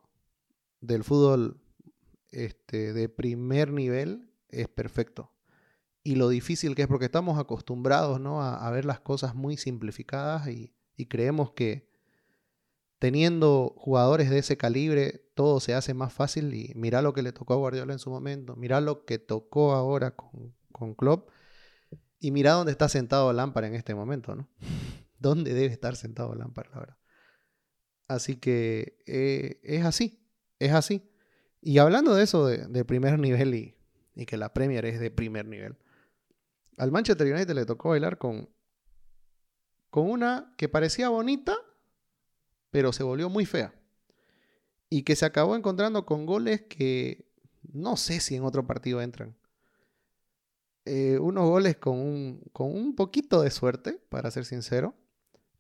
[0.81, 1.61] del fútbol
[2.31, 5.31] este, de primer nivel es perfecto
[6.07, 8.41] y lo difícil que es, porque estamos acostumbrados ¿no?
[8.41, 10.73] a, ver las cosas muy simplificadas y,
[11.09, 11.91] creemos que
[13.01, 17.33] teniendo jugadores de ese calibre todo se hace más fácil y mira lo que le
[17.33, 21.29] tocó a Guardiola en su momento, mira lo que tocó ahora con, con Klopp
[22.21, 24.49] y mira dónde está sentado Lampard en este momento, ¿no?
[25.19, 26.97] ¿Dónde debe estar sentado Lampard, la verdad?
[28.09, 30.21] Así que eh, es así,
[30.59, 31.11] es así.
[31.61, 35.77] Y hablando de eso de, primer nivel y, que la Premier es de primer nivel,
[36.79, 38.49] al Manchester United le tocó bailar con,
[39.91, 41.57] con una que parecía bonita,
[42.71, 43.75] pero se volvió muy fea.
[44.89, 47.27] Y que se acabó encontrando con goles que
[47.73, 49.37] no sé si en otro partido entran.
[50.85, 54.95] Eh, unos goles con un, con un poquito de suerte, para ser sincero.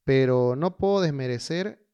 [0.04, 1.85] Pero no puedo desmerecer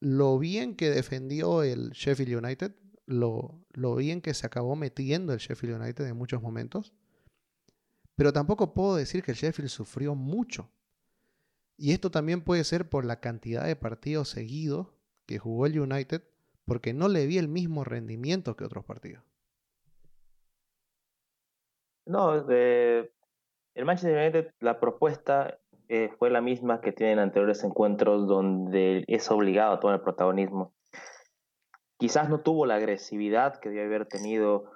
[0.00, 2.74] lo bien que defendió el Sheffield United,
[3.06, 6.92] lo, lo bien que se acabó metiendo el Sheffield United en muchos momentos
[8.16, 10.70] Pero tampoco puedo decir que el Sheffield sufrió mucho.
[11.76, 14.88] Y esto también puede ser por la cantidad de partidos seguidos
[15.26, 16.22] que jugó el United,
[16.64, 19.22] porque no le vi el mismo rendimiento que otros partidos.
[22.06, 23.10] No, el
[23.84, 29.72] Manchester United, la propuesta eh, fue la misma que tienen anteriores encuentros donde es obligado
[29.72, 30.74] a tomar el protagonismo.
[31.98, 34.70] Quizás no tuvo la agresividad que debe haber tenido,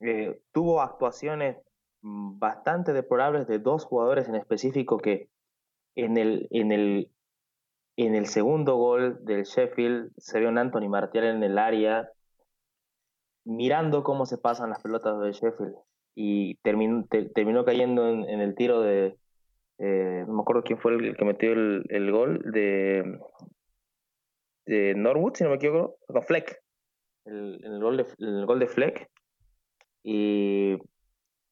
[0.00, 1.58] eh, tuvo actuaciones
[2.02, 5.28] mm, bastante deplorables de dos jugadores en específico que
[5.96, 7.10] en el, en el,
[7.96, 12.08] en el segundo gol del Sheffield se vio un Anthony Martial en el área
[13.44, 15.74] mirando cómo se pasan las pelotas del Sheffield
[16.14, 19.16] y terminó, terminó cayendo en, el tiro de,
[19.84, 23.18] eh, no me acuerdo quién fue el que metió el, el gol, de,
[24.64, 26.62] de Norwood, si no me equivoco, no, Fleck,
[27.24, 29.10] el, el, gol de, el gol de Fleck.
[30.04, 30.78] Y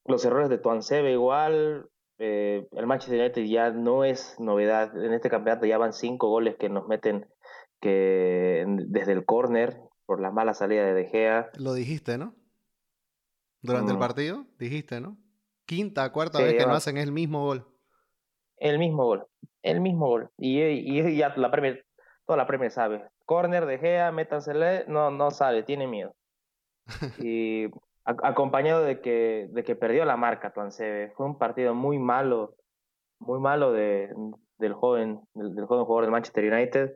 [0.04, 1.88] los errores de Tuansebe igual,
[2.18, 4.96] eh, el Manchester United ya no es novedad.
[4.96, 7.26] En este campeonato ya van cinco goles que nos meten
[7.80, 11.50] que desde el córner por la mala salida de De Gea.
[11.58, 12.36] Lo dijiste, ¿no?
[13.60, 14.00] Durante el mm.
[14.00, 15.18] partido, dijiste, ¿no?
[15.66, 17.69] Quinta, cuarta vez que no hacen el mismo gol.
[18.60, 19.26] El mismo gol,
[19.62, 20.30] el mismo gol.
[20.38, 21.84] Y, y ya la Premier,
[22.26, 23.04] toda la Premier sabe.
[23.24, 26.14] Corner de Gea, métansele, no, no sabe, tiene miedo.
[27.18, 27.66] y
[28.04, 31.12] acompañado de que, de que perdió la marca Tuansebe.
[31.16, 32.54] Fue un partido muy malo,
[33.18, 34.10] muy malo de,
[34.58, 36.92] del, joven, del, joven jugador del Manchester United.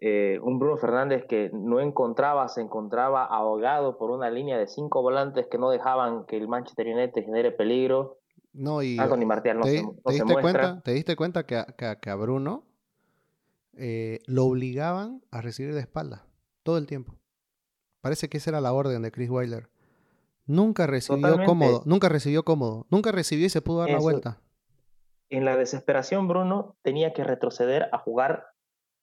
[0.00, 5.00] Eh, un Bruno Fernández que no encontraba, se encontraba ahogado por una línea de cinco
[5.00, 8.18] volantes que no dejaban que el Manchester United genere peligro.
[8.52, 11.64] No, y Martial no, te, se, te diste Cuenta, ¿Te diste cuenta que,
[12.00, 12.64] que, a Bruno
[13.74, 16.26] eh, lo obligaban a recibir de espalda
[16.62, 17.14] todo el tiempo?
[18.02, 19.70] Parece que esa era la orden de Chris Weiler.
[20.44, 24.40] Nunca recibió cómodo, nunca recibió cómodo, nunca recibió y se pudo dar la vuelta.
[25.30, 28.48] En la desesperación, Bruno tenía que retroceder a jugar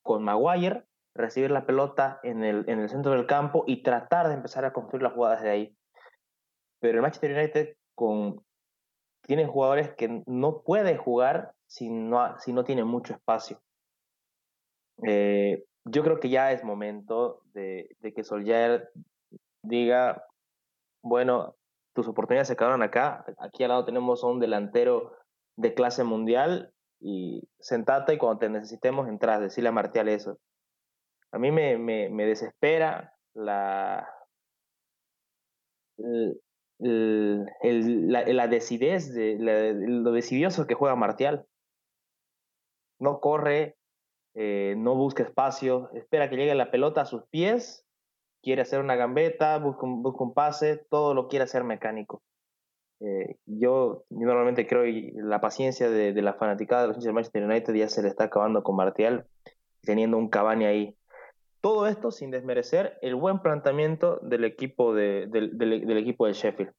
[0.04, 0.86] con Maguire,
[1.16, 4.74] recibir la pelota en el, en el centro del campo y tratar de empezar a
[4.74, 5.78] construir las jugadas de ahí.
[6.80, 8.44] Pero el Manchester United con,
[9.30, 13.62] tiene jugadores que no puede jugar si no, si no tiene mucho espacio.
[15.06, 18.90] Eh, yo creo que ya es momento de, que Solskjaer
[19.62, 20.26] diga,
[21.04, 21.56] bueno,
[21.94, 25.16] tus oportunidades se quedaron acá, aquí al lado tenemos a un delantero
[25.58, 30.40] de clase mundial y sentate y cuando te necesitemos entras, decirle a Martial eso.
[31.32, 34.10] A mí me, me, me desespera la,
[36.80, 41.46] la, decidez, de, lo decidioso que juega Martial.
[43.00, 43.78] No corre,
[44.34, 47.86] eh, no busca espacio, espera que llegue la pelota a sus pies
[48.42, 52.24] quiere hacer una gambeta, busca un, busca un pase, todo lo quiere hacer mecánico.
[53.02, 57.88] Eh, yo, normalmente creo que la paciencia de, la fanaticada de los Manchester United ya
[57.88, 59.26] se le está acabando con Martial,
[59.82, 60.96] teniendo un Cavani ahí.
[61.62, 66.74] Todo esto sin desmerecer el buen planteamiento del equipo de, del, del, equipo de Sheffield.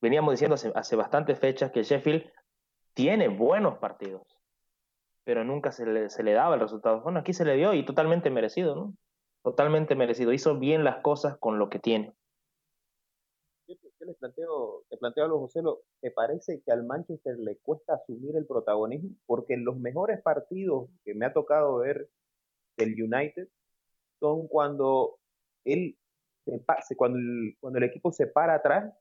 [0.00, 2.24] Veníamos diciendo hace, bastantes fechas que Sheffield
[2.94, 4.22] tiene buenos partidos,
[5.22, 7.02] pero nunca se le, daba el resultado.
[7.02, 8.94] Bueno, aquí se le dio y totalmente merecido, ¿no?
[9.42, 10.32] totalmente merecido.
[10.32, 12.12] Hizo bien las cosas con lo que tiene.
[13.68, 13.76] Yo,
[14.18, 15.60] planteo, te planteo algo, José,
[16.00, 19.10] ¿te parece que al Manchester le cuesta asumir el protagonismo?
[19.26, 22.08] Porque en los mejores partidos que me ha tocado ver
[22.76, 23.48] del United
[24.20, 25.18] son cuando
[25.64, 25.96] él
[26.96, 28.92] cuando, el, cuando el equipo se para atrás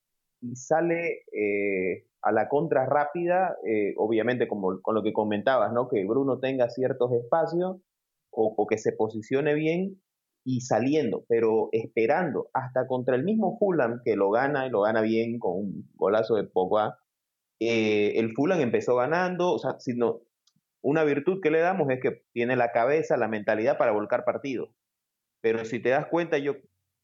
[0.41, 5.89] y sale eh, a la contra rápida, eh, obviamente como con lo que comentabas, ¿no?
[5.89, 7.77] Que Bruno tenga ciertos espacios
[8.31, 10.01] o, que se posicione bien
[10.45, 15.01] y saliendo, pero esperando hasta contra el mismo Fulham, que lo gana y lo gana
[15.01, 16.99] bien con un golazo de Pogba.
[17.59, 20.21] Eh, el Fulham empezó ganando, o sea, sino
[20.81, 24.69] una virtud que le damos es que tiene la cabeza, la mentalidad para volcar partidos.
[25.41, 26.55] Pero si te das cuenta, yo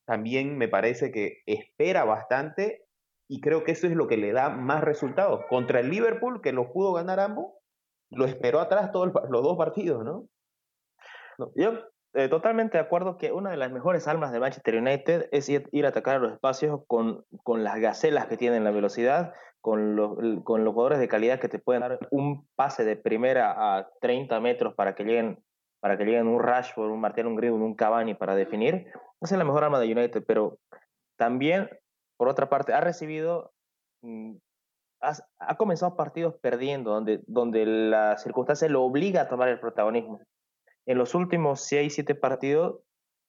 [0.06, 2.86] también me parece que espera bastante
[3.28, 5.46] y creo que eso es lo que le da más resultados.
[5.50, 7.54] Contra el Liverpool, que lo pudo ganar ambos,
[8.12, 10.28] lo esperó atrás todos los dos partidos, ¿no?
[11.56, 11.74] yo
[12.14, 15.86] eh, totalmente de acuerdo que una de las mejores almas de Manchester United es ir,
[15.86, 20.18] a atacar a los espacios con, con, las gacelas que tienen la velocidad, con los,
[20.46, 24.40] con los jugadores de calidad que te pueden dar un pase de primera a 30
[24.40, 25.44] metros para que lleguen
[25.86, 28.88] para que lleguen un Rashford, un Martial, un Greenwood, un Cavani para definir.
[29.22, 30.58] Es la mejor alma de United, pero
[31.16, 31.70] también,
[32.18, 33.54] por otra parte, ha recibido,
[34.02, 34.32] mm,
[35.02, 40.22] ha, comenzado partidos perdiendo, donde, donde la circunstancia lo obliga a tomar el protagonismo
[40.88, 42.80] en los últimos 6, 7 partidos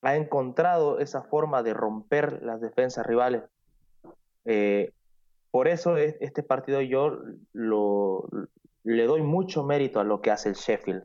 [0.00, 3.42] ha encontrado esa forma de romper las defensas rivales.
[4.46, 4.92] Eh,
[5.50, 7.18] por eso este partido yo
[7.52, 11.04] le doy mucho mérito a lo que hace el Sheffield.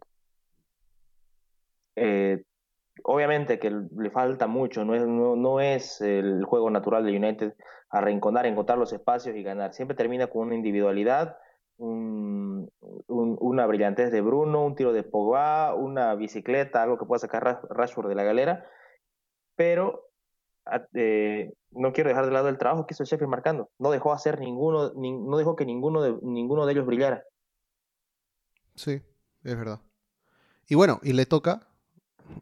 [1.96, 2.44] Eh,
[3.04, 7.54] obviamente que le falta mucho, no es, no, es el juego natural de United
[7.90, 9.74] a reencontrar, encontrar los espacios y ganar.
[9.74, 11.38] Siempre termina con una individualidad,
[11.78, 18.08] una brillantez de Bruno, un tiro de Pogba, una bicicleta, algo que pueda sacar Rashford
[18.08, 18.66] de la galera,
[19.56, 20.12] pero
[20.94, 23.70] eh, no quiero dejar de lado el trabajo que hizo el Sheffield marcando.
[23.80, 27.24] No dejó hacer ninguno, no dejó que ninguno de, ninguno de ellos brillara.
[28.76, 29.02] Sí,
[29.44, 29.80] es verdad.
[30.68, 31.68] Y bueno, y le toca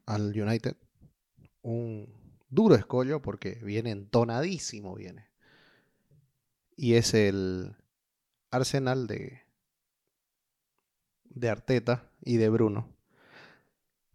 [0.05, 0.75] al United
[1.61, 2.13] un
[2.49, 5.29] duro escollo porque viene entonadísimo, viene.
[6.75, 7.75] Y es el
[8.51, 9.41] Arsenal de,
[11.25, 12.87] de Arteta y de Bruno.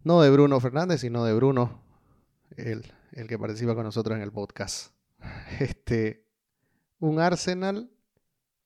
[0.03, 1.83] No de Bruno Fernández, sino de Bruno,
[2.57, 4.93] el, el que participa con nosotros en el podcast.
[5.61, 6.27] Este,
[6.99, 7.91] un Arsenal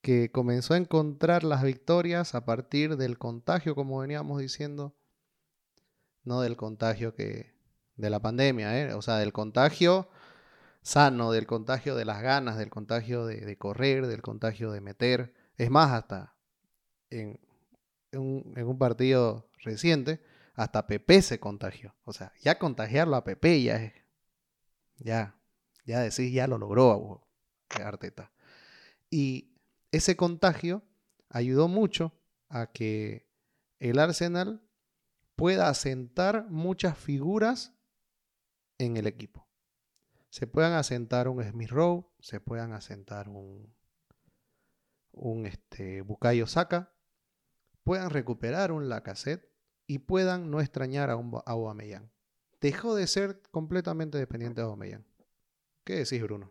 [0.01, 4.98] que comenzó a encontrar las victorias a partir del contagio, como veníamos diciendo,
[6.29, 7.53] no del contagio que
[7.97, 8.95] de la pandemia, ¿eh?
[8.95, 10.09] o sea, del contagio
[10.83, 15.35] sano, del contagio de las ganas, del contagio de, correr, del contagio de meter.
[15.57, 16.37] Es más, hasta
[17.11, 17.41] en,
[18.13, 20.23] un, partido reciente,
[20.55, 21.95] hasta Pepe se contagió.
[22.05, 23.93] O sea, ya contagiarlo a Pepe ya es,
[24.99, 25.35] ya,
[25.85, 27.27] ya decís, ya lo logró
[27.71, 28.31] Arteta.
[29.11, 29.53] Y
[29.91, 30.83] ese contagio
[31.29, 32.13] ayudó mucho
[32.49, 33.29] a que
[33.81, 34.63] el Arsenal
[35.39, 37.73] pueda asentar muchas figuras
[38.77, 39.47] en el equipo.
[40.31, 43.73] Se puedan asentar un Smith Rowe, se puedan asentar un,
[45.13, 46.93] un este, Bukayo Saka,
[47.85, 49.49] puedan recuperar un Lacazette
[49.87, 52.11] y puedan no extrañar a un a Aubameyang.
[52.61, 55.07] Dejó de ser completamente dependiente de Aubameyang.
[55.85, 56.51] ¿Qué decís, Bruno?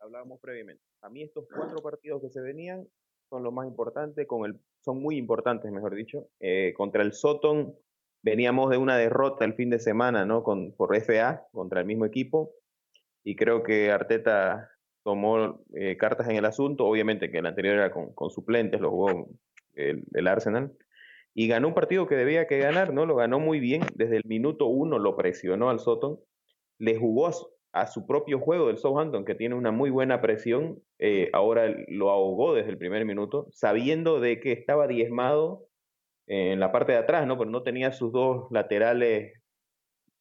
[0.00, 0.82] hablábamos previamente.
[1.02, 2.88] A mí estos cuatro partidos que se venían
[3.28, 6.28] son los más importantes, con el, son muy importantes, mejor dicho.
[6.40, 7.74] Eh, contra el Soton
[8.22, 10.42] veníamos de una derrota el fin de semana, ¿no?
[10.42, 12.52] Con, por FA, contra el mismo equipo.
[13.24, 14.70] Y creo que Arteta
[15.02, 16.86] tomó eh, cartas en el asunto.
[16.86, 19.28] Obviamente que el anterior era con, con suplentes, lo jugó
[19.74, 20.72] el, el, Arsenal.
[21.34, 23.06] Y ganó un partido que debía que ganar, ¿no?
[23.06, 23.82] Lo ganó muy bien.
[23.94, 26.18] Desde el minuto uno lo presionó al Soton.
[26.78, 27.30] Le jugó
[27.80, 32.10] a, su propio juego del Southampton, que tiene una muy buena presión, eh, ahora lo
[32.10, 35.66] ahogó desde el primer minuto, sabiendo de que estaba diezmado
[36.26, 37.38] en la parte de atrás, ¿no?
[37.38, 39.32] Pero no tenía sus dos laterales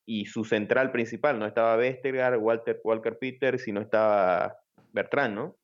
[0.06, 4.58] y su central principal, no estaba Vestergaard, Walter, Walker Peters sino estaba
[4.94, 5.58] Bertrand, ¿no?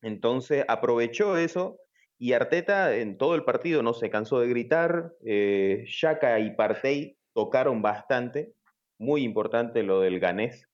[0.00, 1.78] Entonces aprovechó eso
[2.16, 7.18] y Arteta en todo el partido no se cansó de gritar, eh, Shaka y Partey
[7.34, 8.52] tocaron bastante,
[8.98, 10.68] muy importante lo del ganés,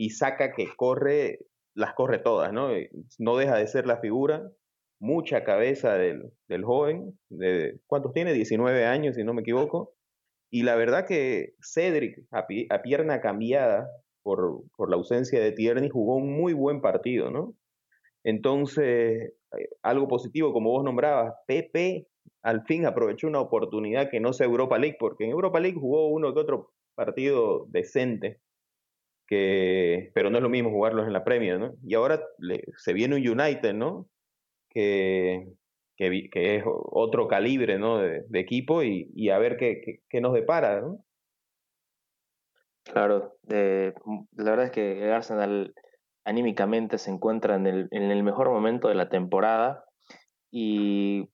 [0.00, 1.40] y saca que corre,
[1.74, 2.70] las corre todas, ¿no?
[3.18, 4.50] No deja de ser la figura,
[4.98, 8.32] mucha cabeza del, del joven, de, ¿cuántos tiene?
[8.32, 9.92] 19 años, si no me equivoco.
[10.50, 12.46] Y la verdad que Cedric, a,
[12.80, 13.90] pierna cambiada
[14.22, 17.54] por, por, la ausencia de Tierney, jugó un muy buen partido, ¿no?
[18.24, 22.06] Entonces, eh, algo positivo, como vos nombrabas, Pepe
[22.42, 26.08] al fin aprovechó una oportunidad que no sea Europa League, porque en Europa League jugó
[26.08, 28.40] uno que otro partido decente,
[29.30, 31.74] pero no es lo mismo jugarlos en la Premier, ¿no?
[31.84, 32.20] Y ahora
[32.76, 34.08] se viene un United, ¿no?
[34.68, 35.46] Que,
[35.96, 37.98] que, es otro calibre, ¿no?
[37.98, 41.04] De, equipo y, a ver qué, qué, nos depara, ¿no?
[42.84, 43.92] Claro, la
[44.36, 45.74] verdad es que Arsenal
[46.24, 49.84] anímicamente se encuentra en el, en el mejor momento de la temporada
[50.50, 51.28] y,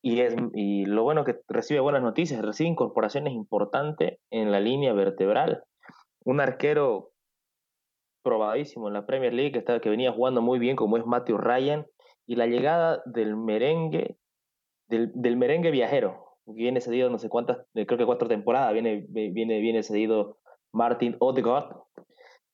[0.00, 4.94] y, es, y lo bueno que recibe buenas noticias, recibe incorporaciones importantes en la línea
[4.94, 5.64] vertebral
[6.24, 7.10] un arquero
[8.22, 11.86] probadísimo en la Premier League, que, que venía jugando muy bien, como es Matthew Ryan,
[12.26, 14.16] y la llegada del merengue,
[14.88, 19.60] del, merengue viajero, viene cedido no sé cuántas, eh, creo que cuatro temporadas, viene, viene,
[19.60, 20.38] viene cedido
[20.72, 21.76] Martin Odegaard,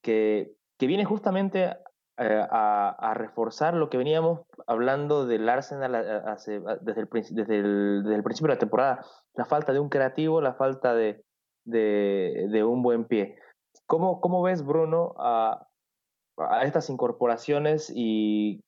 [0.03, 1.77] que, que viene justamente
[2.19, 5.93] eh, a, reforzar lo que veníamos hablando del Arsenal
[6.83, 9.05] desde, el, desde, el, principio de la temporada,
[9.35, 11.23] la falta de un creativo, la falta de,
[11.64, 13.37] de un buen pie.
[13.87, 15.68] ¿Cómo, cómo ves, Bruno, a,
[16.37, 18.62] a estas incorporaciones y,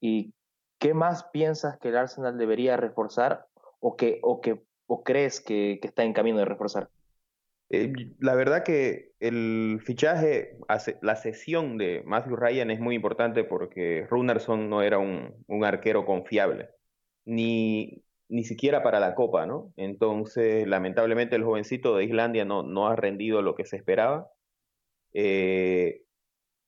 [0.00, 0.32] y,
[0.78, 3.46] qué más piensas que el Arsenal debería reforzar
[3.80, 6.88] o, que, o, que, o crees que, está en camino de reforzar?
[7.70, 10.56] Eh, la verdad que el fichaje,
[11.00, 16.04] la sesión de Matthew Ryan es muy importante porque Runerson no era un, un arquero
[16.04, 16.70] confiable,
[17.24, 19.72] ni, ni siquiera para la Copa, ¿no?
[19.76, 24.28] Entonces, lamentablemente el jovencito de Islandia no, no ha rendido lo que se esperaba.
[25.14, 26.02] Eh,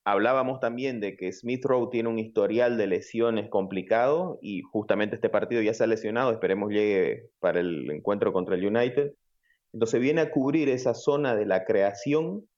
[0.05, 5.29] hablábamos también de que Smith Rowe tiene un historial de lesiones complicado y justamente este
[5.29, 9.13] partido ya se ha lesionado, esperemos llegue para el encuentro contra el United.
[9.73, 12.49] Entonces viene a cubrir esa zona de la creación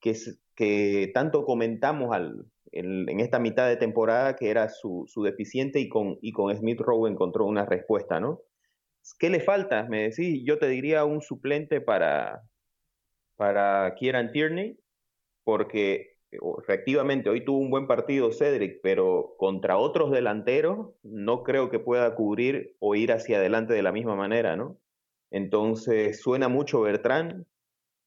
[0.00, 0.14] que,
[0.54, 6.18] que tanto comentamos al, en, esta mitad de temporada que era su, deficiente y con,
[6.20, 8.40] y con Smith Rowe encontró una respuesta, ¿no?
[9.18, 9.84] ¿Qué le falta?
[9.84, 12.42] Me decís, yo te diría un suplente para,
[13.36, 14.78] para Kieran Tierney,
[15.44, 21.78] porque efectivamente hoy tuvo un buen partido Cedric, pero contra otros delanteros no creo que
[21.80, 24.78] pueda cubrir o ir hacia adelante de la misma manera, ¿no?
[25.30, 27.46] Entonces suena mucho Bertrán.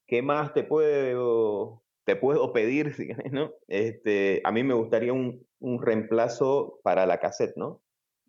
[0.07, 2.95] ¿Qué más te puedo, te puedo pedir?
[3.31, 3.53] ¿no?
[3.67, 7.80] Este, a mí me gustaría un, un reemplazo para la cassette, ¿no?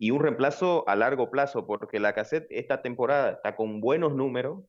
[0.03, 4.59] Y un reemplazo a largo plazo, porque la cassette esta temporada está con buenos números,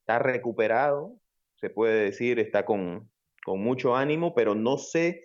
[0.00, 1.12] está recuperado,
[1.56, 3.10] se puede decir, está con,
[3.44, 5.24] con mucho ánimo, pero no sé,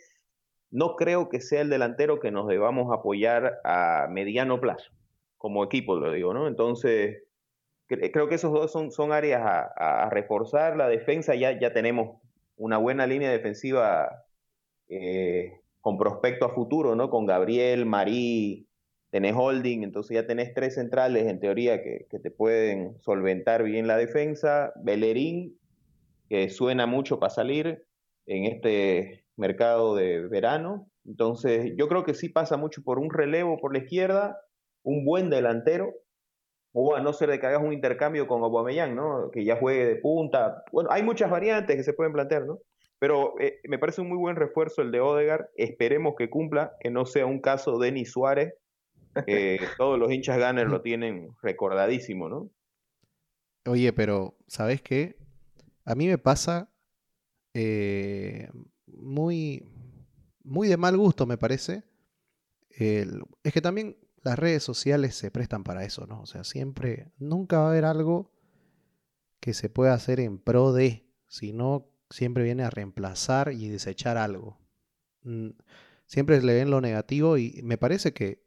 [0.69, 4.91] no creo que sea el delantero que nos debamos apoyar a mediano plazo,
[5.37, 6.49] como equipo lo digo, ¿no?
[6.49, 7.23] Entonces,
[7.87, 10.75] creo que esos dos son, son áreas a, reforzar.
[10.75, 12.19] La defensa ya, ya tenemos
[12.57, 14.25] una buena línea defensiva
[14.89, 17.09] eh, con prospecto a futuro, ¿no?
[17.09, 18.67] Con Gabriel, Marí,
[19.13, 23.95] tenés Holding, entonces ya tenés tres centrales en teoría que, te pueden solventar bien la
[23.95, 24.73] defensa.
[24.81, 25.55] Bellerín,
[26.29, 27.85] que suena mucho para salir
[28.25, 30.89] en este mercado de verano.
[31.05, 34.39] Entonces, yo creo que sí pasa mucho por un relevo por la izquierda,
[34.81, 35.93] un buen delantero,
[36.71, 39.29] o a no ser de que hagas un intercambio con Aubameyang, ¿no?
[39.31, 40.63] Que ya juegue de punta.
[40.71, 42.61] Bueno, hay muchas variantes que se pueden plantear, ¿no?
[42.97, 45.51] Pero eh, me parece un muy buen refuerzo el de Odegar.
[45.55, 48.55] Esperemos que cumpla, que no sea un caso de Denis Suárez,
[49.25, 52.49] que todos los hinchas Gunners lo tienen recordadísimo, ¿no?
[53.65, 55.17] Oye, pero ¿sabes qué?
[55.85, 56.69] A mí me pasa
[57.53, 58.49] eh,
[58.87, 59.65] muy,
[60.43, 61.83] muy de mal gusto, me parece.
[62.69, 66.21] es que también las redes sociales se prestan para eso, ¿no?
[66.21, 68.31] O sea, siempre, nunca va a haber algo
[69.39, 74.57] que se pueda hacer en pro de, sino siempre viene a reemplazar y desechar algo.
[75.23, 75.49] Mm,
[76.05, 78.42] siempre le ven lo negativo y me parece que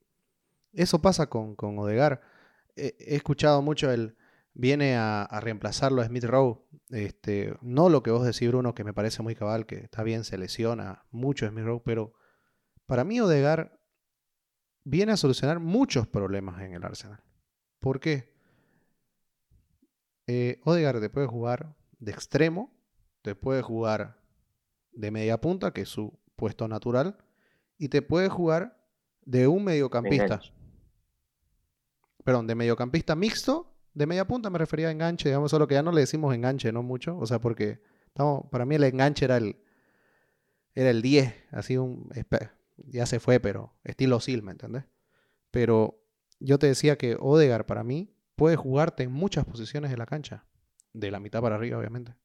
[0.77, 2.21] eso pasa con, Odegar.
[2.77, 4.17] He, escuchado mucho el
[4.55, 6.63] viene a, reemplazarlo a Smith Rowe.
[6.91, 10.25] Este, no lo que vos decís, Bruno, que me parece muy cabal, que está bien,
[10.25, 12.15] se lesiona mucho Smith Rowe, pero
[12.87, 13.81] para mí Odegar
[14.85, 17.23] viene a solucionar muchos problemas en el Arsenal.
[17.81, 18.33] ¿Por qué?
[20.27, 22.73] Eh, Odegaard te puede jugar de extremo,
[23.23, 24.21] te puede jugar
[24.93, 27.19] de media punta, que es su puesto natural,
[27.79, 28.81] y te puede jugar
[29.25, 30.41] de un mediocampista.
[32.27, 35.85] Perdón, de mediocampista mixto, de media punta me refería a enganche, digamos, solo que ya
[35.85, 37.81] no le decimos enganche, no mucho, o sea, porque
[38.51, 39.61] para mí el enganche era el,
[40.75, 42.11] era el 10, así un,
[42.79, 44.83] ya se fue, pero estilo Sil, ¿me entendés?
[45.53, 46.03] Pero
[46.41, 50.47] yo te decía que Odegar para mí puede jugarte en muchas posiciones de la cancha,
[50.95, 52.17] de la mitad para arriba, obviamente.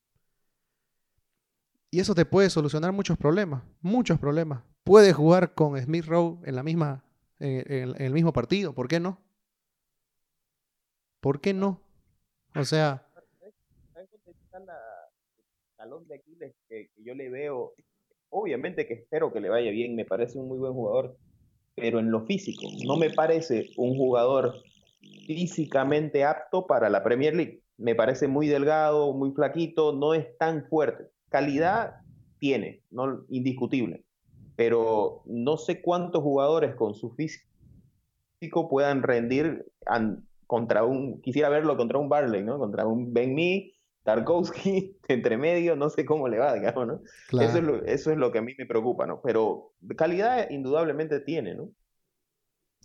[1.92, 4.64] Y eso te puede solucionar muchos problemas, muchos problemas.
[4.84, 7.06] Puedes jugar con Smith Rowe en la misma,
[7.38, 9.20] en, el mismo partido, ¿por qué no?
[11.22, 11.80] ¿Por qué no?
[12.56, 13.08] O sea,
[16.08, 17.74] de Aquiles que, yo le veo
[18.30, 21.18] obviamente que espero que le vaya bien, me parece un muy buen jugador,
[21.76, 24.54] pero en lo físico, no me parece un jugador
[25.28, 27.62] físicamente apto para la Premier League.
[27.78, 31.10] Me parece muy delgado, muy flaquito, no es tan fuerte.
[31.30, 31.96] Calidad
[32.40, 34.06] tiene, no indiscutible,
[34.56, 39.66] pero no sé cuántos jugadores con su físico puedan rendir
[40.52, 42.60] contra un, quisiera verlo contra un Barley, ¿no?
[42.60, 43.74] Contra un Ben Mee
[44.04, 47.02] Tarkovsky entre medio, no sé cómo le va, digamos, ¿no?
[47.40, 49.22] Eso, es lo, eso es lo que a mí me preocupa, ¿no?
[49.22, 51.70] Pero calidad indudablemente tiene, ¿no?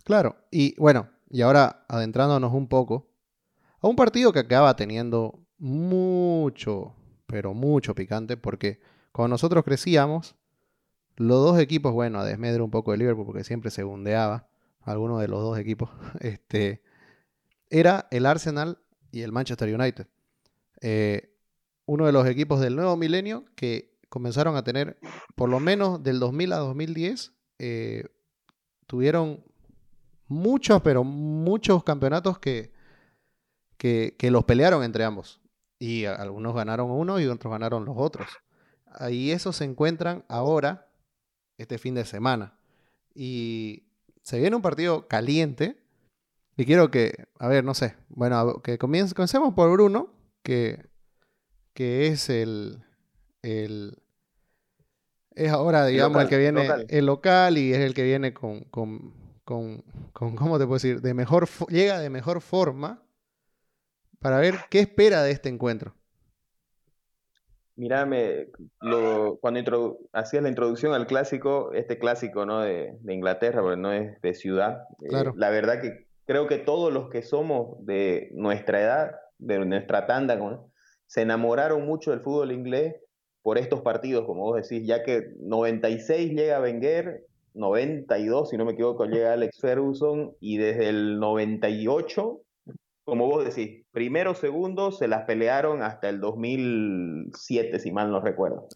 [0.04, 3.08] Claro, y bueno, y ahora adentrándonos un poco
[3.80, 6.94] a un partido que acaba teniendo mucho,
[7.26, 8.78] pero mucho picante, porque
[9.10, 10.36] cuando nosotros crecíamos,
[11.16, 14.46] los dos equipos, bueno, a desmedro un poco de Liverpool, porque siempre se bundeaba
[14.82, 15.90] alguno de los dos equipos,
[16.20, 16.85] este,
[17.70, 18.78] era el Arsenal
[19.10, 20.06] y el Manchester United.
[20.80, 21.32] Eh,
[21.86, 24.98] uno de los equipos del nuevo milenio que comenzaron a tener,
[25.34, 28.04] por lo menos del 2000 a 2010, eh,
[28.86, 29.44] tuvieron
[30.28, 32.72] muchos, pero muchos campeonatos que,
[33.76, 35.40] que, los pelearon entre ambos.
[35.78, 38.28] Y algunos ganaron uno y otros ganaron los otros.
[39.10, 40.88] Y esos se encuentran ahora,
[41.58, 42.58] este fin de semana.
[43.14, 43.84] Y
[44.22, 45.82] se viene un partido caliente.
[46.56, 50.86] Y quiero que, a ver, no sé, bueno, que comencemos por Bruno, que,
[51.74, 52.82] que es el,
[53.42, 53.98] el,
[55.34, 59.12] Es ahora, digamos, el, que viene, el local y es el que viene con, con,
[59.44, 59.84] con,
[60.14, 61.02] con ¿cómo te puedo decir?
[61.02, 63.02] De mejor, llega de mejor forma
[64.18, 65.94] para ver qué espera de este encuentro.
[67.74, 68.46] Mírame,
[68.80, 72.60] lo, cuando hacías la introducción al clásico, este clásico ¿no?
[72.60, 77.08] de, Inglaterra, porque no es de ciudad, eh, la verdad que creo que todos los
[77.08, 80.38] que somos de nuestra edad, de nuestra tanda,
[81.06, 82.96] se enamoraron mucho del fútbol inglés
[83.42, 87.24] por estos partidos, como vos decís, ya que 96 llega Wenger,
[87.54, 92.40] 92, si no me equivoco, llega Alex Ferguson, y desde el 98
[93.06, 98.66] como vos decís, primero, segundo, se las pelearon hasta el 2007, si mal no recuerdo.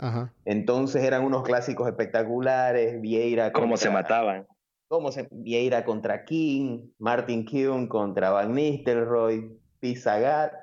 [0.44, 3.50] Entonces eran unos clásicos espectaculares, Vieira...
[3.50, 4.46] ¿Cómo se mataban?
[4.90, 5.28] Cómo se...
[5.30, 10.54] Vieira contra King, Martin Kuhn contra Van Nistelrooy, Pizagat.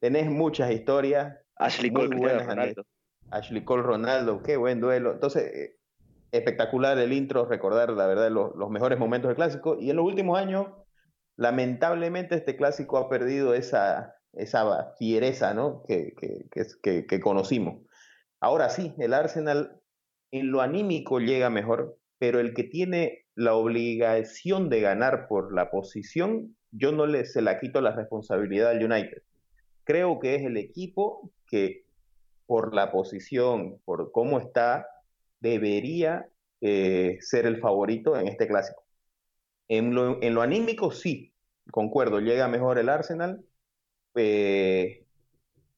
[0.00, 1.38] Tenés muchas historias.
[1.54, 2.84] Ashley Cole, Ronaldo.
[3.30, 5.12] Ashley Cole Ronaldo, qué buen duelo.
[5.12, 5.76] Entonces, eh,
[6.32, 9.76] espectacular el intro, recordar la verdad los, los mejores momentos del clásico.
[9.78, 10.66] Y en los últimos años
[11.36, 15.84] lamentablemente este clásico ha perdido esa, esa fiereza ¿no?
[15.86, 16.14] que,
[16.82, 17.82] que, que, conocimos.
[18.40, 19.80] Ahora sí, el Arsenal
[20.32, 25.70] en lo anímico llega mejor, pero el que tiene la obligación de ganar por la
[25.70, 29.22] posición, yo no le se la quito la responsabilidad al United.
[29.84, 31.86] Creo que es el equipo que
[32.44, 34.86] por la posición, por cómo está,
[35.40, 36.28] debería
[36.60, 38.84] eh, ser el favorito en este clásico.
[39.68, 41.32] En lo, anímico sí,
[41.70, 43.42] concuerdo, llega mejor el Arsenal,
[44.16, 45.06] eh,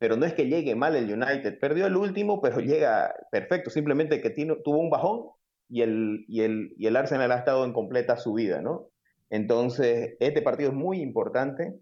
[0.01, 1.61] pero no es que llegue mal el United.
[1.61, 5.31] Perdió el último, pero llega perfecto, simplemente que tuvo un bajón
[5.73, 8.91] y el, y, el, y el Arsenal ha estado en completa subida, ¿no?
[9.31, 11.75] Entonces, este partido es muy importante.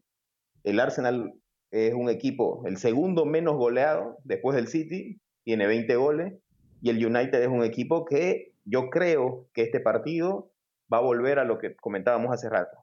[0.63, 1.35] El Arsenal
[1.73, 6.35] es un equipo, el segundo menos goleado después del City, tiene 20 goles,
[6.81, 10.53] y el United es un equipo que yo creo que este partido
[10.93, 12.81] va a volver a lo que comentábamos hace rato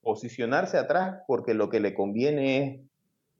[0.00, 2.80] posicionarse atrás porque lo que le conviene es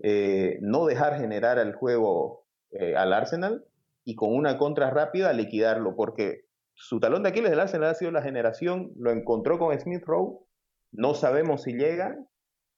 [0.01, 3.65] eh, no dejar generar el juego eh, al Arsenal
[4.05, 6.43] y con una contra rápida liquidarlo, porque
[6.81, 10.47] su talón de Aquiles del Arsenal ha sido la generación, lo encontró con Smith Rowe,
[10.93, 12.17] no sabemos si llega,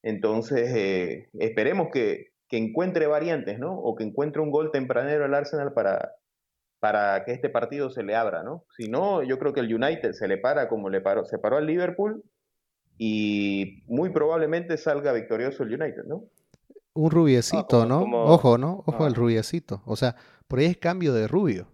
[0.01, 3.77] entonces eh, esperemos que, que, encuentre variantes, ¿no?
[3.77, 6.13] O que encuentre un gol tempranero al Arsenal para,
[6.79, 8.65] para que este partido se le abra, ¿no?
[8.75, 11.57] Si no, yo creo que el United se le para como le paró, se paró
[11.57, 12.23] al Liverpool
[12.97, 16.23] y muy probablemente salga victorioso el United, ¿no?
[16.93, 18.01] Un rubiecito, ah, ¿no?
[18.01, 18.83] Ojo, ¿no?
[18.87, 19.15] Ojo al ah.
[19.15, 19.83] rubiecito.
[19.85, 20.15] O sea,
[20.47, 21.67] por ahí es cambio de rubio,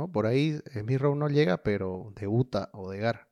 [0.00, 0.10] ¿no?
[0.10, 3.28] Por ahí Smith Rowe no llega, pero debuta Odegar.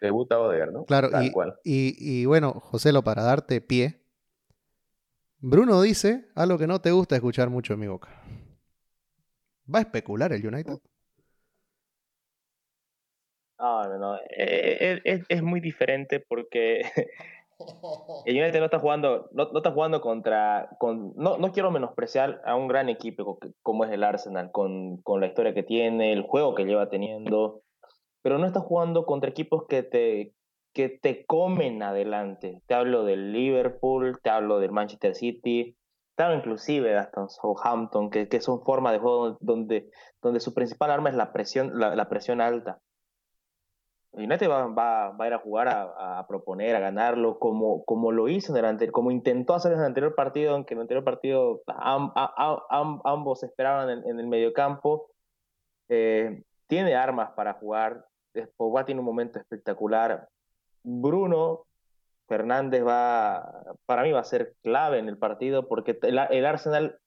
[0.00, 0.84] Debuta Odegar, ¿no?
[0.84, 1.32] Claro, y,
[1.64, 4.00] Y, y, bueno, Joselo, para darte pie,
[5.38, 8.08] Bruno dice algo que no te gusta escuchar mucho en mi boca.
[9.72, 10.78] ¿Va a especular el United?
[13.58, 14.16] No, no, no.
[14.36, 16.82] Eh, es, es, muy diferente porque
[18.24, 20.68] el United no está jugando, no, jugando contra.
[20.78, 25.20] Con, no, no quiero menospreciar a un gran equipo como es el Arsenal, con, con
[25.20, 27.62] la historia que tiene, el juego que lleva teniendo,
[28.22, 30.34] pero no está jugando contra equipos que te,
[30.72, 32.62] que te comen adelante.
[32.66, 35.76] Te hablo del Liverpool, te hablo del Manchester City,
[36.16, 39.90] te hablo inclusive de Aston Southampton, que, que son formas de juego donde,
[40.22, 42.80] donde su principal arma es la presión, la presión alta.
[44.16, 48.28] United va, va, va, a ir a jugar a, proponer, a ganarlo, como, como lo
[48.28, 51.04] hizo en el anterior, como intentó hacer en el anterior partido, aunque en el anterior
[51.04, 51.62] partido
[53.04, 55.10] ambos esperaban en, en el mediocampo.
[55.88, 58.06] Eh, tiene armas para jugar.
[58.56, 60.28] Pogba tiene un momento espectacular.
[60.82, 61.66] Bruno
[62.28, 66.98] Fernández va, para mí va a ser clave en el partido porque el, el Arsenal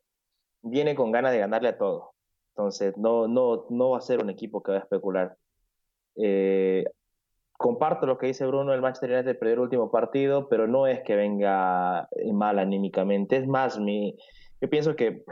[0.62, 2.14] viene con ganas de ganarle a todo.
[2.56, 5.38] Entonces, no, no, no va a ser un equipo que va a especular.
[6.18, 6.86] Eh,
[7.54, 11.02] comparto lo que dice Bruno, el Manchester United perdió el último partido, pero no es
[11.04, 13.38] que venga mal anímicamente.
[13.38, 14.16] Es más, mi,
[14.62, 15.24] yo pienso que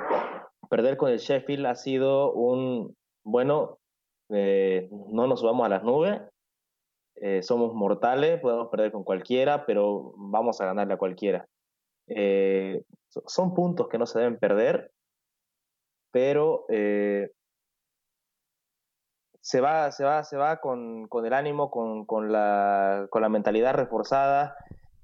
[0.70, 3.80] perder con el Sheffield ha sido un, bueno,
[4.30, 6.22] eh, no nos subamos a las nubes,
[7.16, 11.48] eh, somos mortales, podemos perder con cualquiera, pero vamos a ganarle a cualquiera.
[12.08, 14.92] Eh, son puntos que no se deben perder,
[16.12, 16.66] pero
[19.46, 23.30] se va, se va, se va con, con el ánimo, con, con, la, con la
[23.30, 24.56] mentalidad reforzada,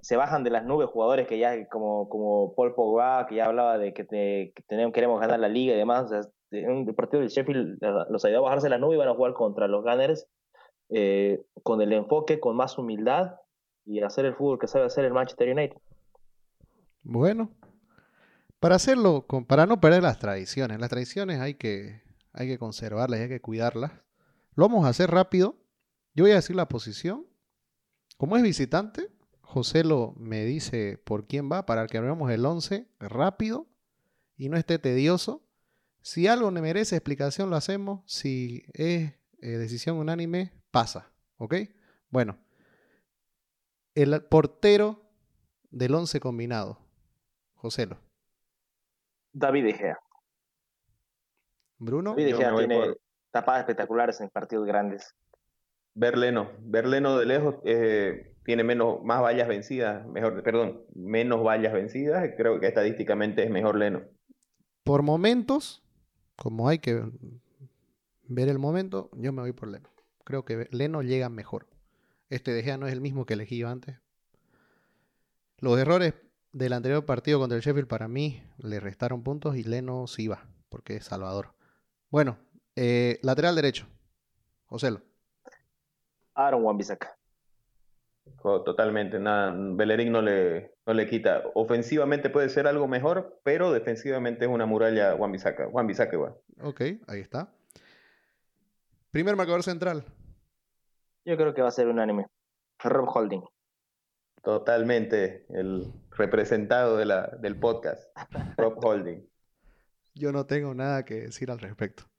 [0.02, 3.78] se bajan de las nubes jugadores que ya, como, como Paul Pogba, que ya hablaba
[3.78, 4.04] de que,
[4.68, 6.12] tenemos, queremos ganar la liga y demás,
[6.50, 7.78] el partido del Sheffield
[8.10, 10.26] los ayudó a bajarse de la nube y van a jugar contra los Gunners
[10.90, 13.36] eh, con el enfoque, con más humildad
[13.86, 15.78] y hacer el fútbol que sabe hacer el Manchester United.
[17.04, 17.52] Bueno,
[18.60, 22.02] para hacerlo, para no perder las tradiciones, las tradiciones hay que,
[22.34, 23.92] hay que conservarlas, hay que cuidarlas
[24.56, 25.58] Lo vamos a hacer rápido.
[26.14, 27.26] Yo voy a decir la posición.
[28.18, 29.10] Como es visitante,
[29.42, 33.68] José lo me dice por quién va para que veamos el 11 rápido
[34.38, 35.48] y no esté tedioso.
[36.02, 38.02] Si algo merece explicación, lo hacemos.
[38.06, 41.12] Si es eh, decisión unánime, pasa.
[41.38, 41.56] ¿Ok?
[42.10, 42.38] Bueno,
[43.96, 45.12] el portero
[45.70, 46.80] del 11 combinado,
[47.56, 48.00] Joselo.
[49.34, 50.00] David Egea.
[51.78, 52.12] Bruno.
[52.12, 52.96] David Egea tiene
[53.32, 55.16] tapadas espectaculares en partidos grandes.
[55.94, 56.52] Berleno.
[56.60, 62.30] Berleno de lejos eh, tiene menos, más vallas vencidas, mejor, perdón, menos vallas vencidas.
[62.38, 64.02] Creo que estadísticamente es mejor Leno.
[64.84, 65.84] Por momentos,
[66.36, 67.04] como hay que
[68.24, 69.90] ver el momento, yo me voy por Leno.
[70.24, 71.68] Creo que Leno llega mejor.
[72.30, 74.00] Este De Gea no es el mismo que elegí antes.
[75.60, 76.16] Los errores
[76.54, 80.48] del anterior partido contra el Sheffield para mí le restaron puntos y Leno sí va,
[80.70, 81.54] porque es Salvador.
[82.10, 82.38] Bueno,
[82.84, 83.86] eh, lateral derecho.
[84.66, 85.02] Joselo.
[86.34, 86.80] Aaron wan
[88.42, 91.44] Totalmente, nada, Bellerín no le, no le quita.
[91.54, 95.70] Ofensivamente puede ser algo mejor, pero defensivamente es una muralla Juan Bisaca.
[95.70, 96.36] Juan Bisaca igual.
[96.64, 97.54] Ok, ahí está.
[99.12, 100.04] Primer marcador central.
[101.24, 102.26] Yo creo que va a ser unánime.
[102.84, 103.44] Rob Holding.
[104.42, 108.10] Totalmente, el representado de la, del podcast,
[108.58, 109.30] Rob Holding.
[110.16, 112.11] Yo no tengo nada que decir al respecto.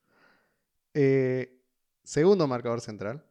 [0.93, 1.59] Eh,
[2.03, 3.23] segundo marcador central.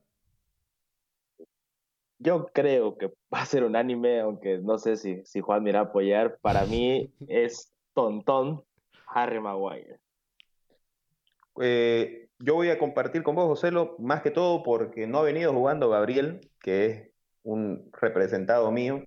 [2.19, 5.81] Yo creo que va a ser unánime, aunque no sé si, si Juan me irá
[5.81, 6.39] a apoyar.
[6.41, 8.65] Para mí es Tontón
[9.07, 9.99] Harry Maguire.
[11.61, 15.53] Eh, yo voy a compartir con vos, Joselo, más que todo porque no ha venido
[15.53, 17.11] jugando Gabriel, que es
[17.43, 19.05] un representado mío,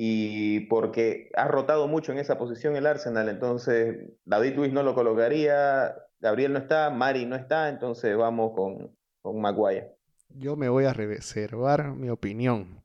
[0.00, 4.94] y porque ha rotado mucho en esa posición el Arsenal, entonces David Luis no lo
[4.94, 9.96] colocaría, Gabriel no está, Mari no está, entonces vamos con, con Maguire.
[10.28, 12.84] Yo me voy a reservar mi opinión.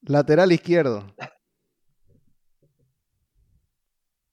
[0.00, 1.04] Lateral izquierdo.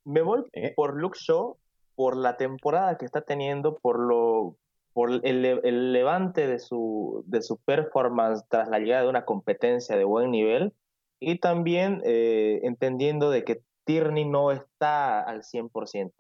[0.04, 0.74] Me voy eh.
[0.76, 1.58] por Luke Shaw,
[1.94, 4.58] por la temporada que está teniendo, por lo
[4.94, 10.06] por el, levante de su, de su performance tras la llegada de una competencia de
[10.06, 10.74] buen nivel
[11.20, 16.14] y también eh, entendiendo de que Tierney no está al 100%.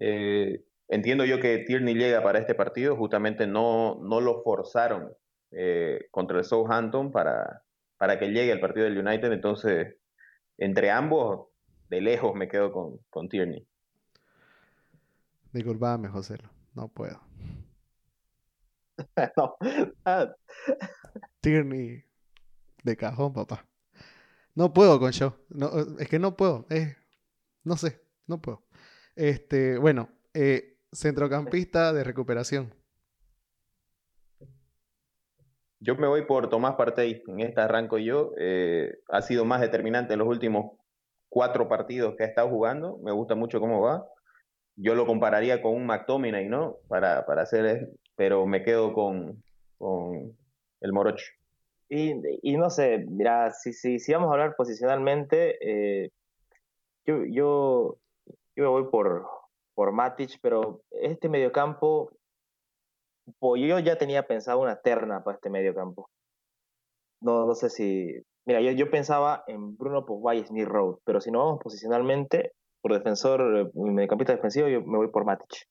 [0.00, 5.12] Eh, entiendo yo que Tierney llega para este partido, justamente no, no lo forzaron
[5.50, 7.62] eh, contra el Southampton para,
[7.96, 9.96] para que llegue al partido del United, entonces
[10.58, 11.48] entre ambos,
[11.88, 13.66] de lejos me quedo con, con Tierney.
[15.52, 16.36] Disculpame, José,
[16.74, 17.20] no puedo.
[19.36, 19.56] no.
[21.40, 22.07] Tierney
[22.82, 23.66] de cajón, papá.
[24.54, 25.36] No puedo con yo.
[25.48, 26.66] No, es que no puedo.
[27.64, 28.64] no sé, no puedo.
[29.14, 32.72] Este, bueno, eh, Centrocampista de recuperación.
[35.80, 37.22] Yo me voy por Tomás Partey.
[37.26, 38.32] En esta arranco yo.
[38.38, 40.78] Eh, ha sido más determinante en los últimos
[41.28, 42.98] cuatro partidos que ha estado jugando.
[42.98, 44.06] Me gusta mucho cómo va.
[44.76, 46.78] Yo lo compararía con un McTominay, ¿no?
[46.88, 49.42] Para, para hacer, pero me quedo con,
[49.76, 50.36] con
[50.80, 51.26] el Morocho.
[51.90, 56.10] Y, no sé, mira, si, si, si, vamos a hablar posicionalmente, eh,
[57.06, 57.98] yo, yo,
[58.54, 59.26] yo me voy por,
[59.74, 62.10] por Matic, pero este mediocampo,
[63.38, 66.10] pues yo ya tenía pensado una terna para este mediocampo.
[67.20, 68.22] No, no sé si.
[68.44, 72.52] Mira, yo, yo pensaba en Bruno Pogba y Smith Road, pero si no vamos posicionalmente,
[72.80, 75.66] por defensor, eh, mediocampista defensivo, yo me voy por Matic.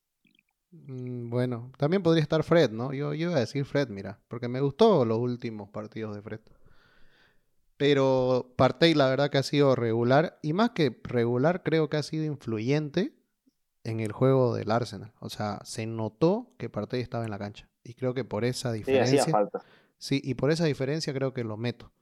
[0.70, 2.92] Mm, bueno, también podría estar Fred, ¿no?
[2.92, 6.40] Yo, yo iba a decir Fred, mira, porque me gustó los últimos partidos de Fred.
[7.76, 12.02] Pero Partey la verdad que ha sido regular, y más que regular, creo que ha
[12.02, 13.14] sido influyente
[13.84, 15.12] en el juego del Arsenal.
[15.20, 17.68] O sea, se notó que Partey estaba en la cancha.
[17.84, 19.24] Y creo que por esa diferencia.
[19.24, 19.60] Sí, falta.
[19.96, 21.92] sí, y por esa diferencia creo que lo meto.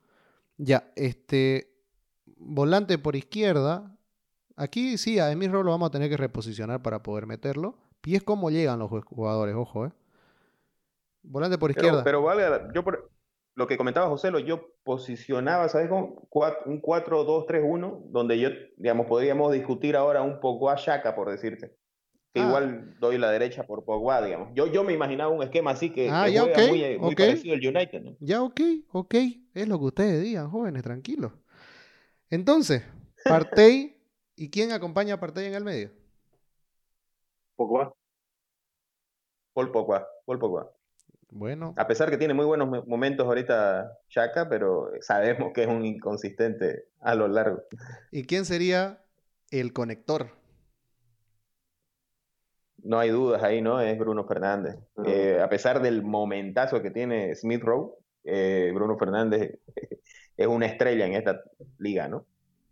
[0.57, 1.73] Ya, este.
[2.39, 3.97] Volante por izquierda.
[4.57, 7.79] Aquí sí, a Emir lo vamos a tener que reposicionar para poder meterlo.
[8.07, 9.91] Y es como llegan los jugadores, ojo, ¿eh?
[11.25, 12.05] Volante por izquierda.
[12.05, 13.11] Pero, vale, yo por,
[13.57, 15.89] lo que comentaba José, lo, yo posicionaba, ¿sabes?
[15.89, 16.15] Con
[16.67, 21.75] un 4-2-3-1, donde yo, digamos, podríamos discutir ahora un poco a Shaka, por decirte.
[22.33, 22.47] Que ah.
[22.47, 24.51] igual doy la derecha por Pogba, digamos.
[24.55, 26.29] Yo, yo me imaginaba un esquema así que, ah,
[26.69, 28.17] muy, muy parecido al United, ¿no?
[28.21, 28.61] Ya, ok,
[28.93, 29.15] ok.
[29.53, 31.33] Es lo que ustedes digan, jóvenes, tranquilos.
[32.31, 32.85] Entonces,
[33.25, 33.97] Partey,
[34.37, 35.96] ¿y quién acompaña a Partey en el medio?
[37.57, 37.93] Pogba.
[39.53, 40.71] Paul Pogba, Paul Pogba.
[41.31, 41.75] Bueno.
[41.77, 46.85] A pesar que tiene muy buenos momentos ahorita Chaka, pero sabemos que es un inconsistente
[47.01, 47.63] a lo largo.
[48.13, 49.03] ¿Y quién sería
[49.51, 50.31] el conector?
[52.87, 53.81] no hay dudas ahí, ¿no?
[53.81, 54.77] Es Bruno Fernández.
[55.05, 59.59] Eh, a pesar del momentazo que tiene Smith Rowe, eh, Bruno Fernández
[60.37, 61.43] es una estrella en esta
[61.79, 62.27] liga, ¿no?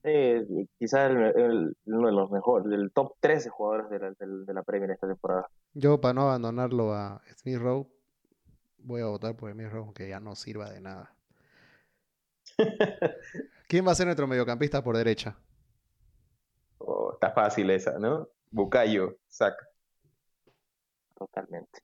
[0.07, 0.47] Eh,
[0.79, 5.09] quizás uno de los mejores, del top 13 jugadores de la, de, la Premier esta
[5.09, 5.49] temporada.
[5.73, 7.89] Yo, para no abandonarlo a Smith Rowe,
[8.79, 11.15] voy a votar por Smith Rowe, que ya no sirva de nada.
[13.67, 15.39] ¿Quién va a ser nuestro mediocampista por derecha?
[16.79, 18.29] Oh, está fácil esa, ¿no?
[18.51, 19.67] Bucayo, saca.
[21.15, 21.81] Totalmente.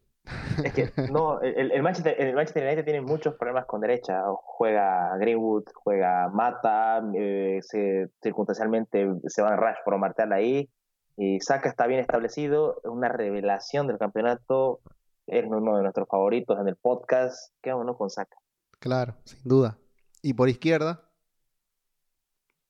[0.64, 4.22] Es que no, el, Manchester, el Manchester United tiene muchos problemas con derecha.
[4.34, 10.68] Juega Greenwood, juega Mata, eh, se, circunstancialmente se van Rashford o Martel ahí.
[11.16, 14.80] Y Saka está bien establecido, es una revelación del campeonato,
[15.26, 17.54] es uno de nuestros favoritos en el podcast.
[17.60, 18.36] ¿Qué uno con Saka?
[18.78, 19.76] Claro, sin duda.
[20.22, 21.02] Y por izquierda,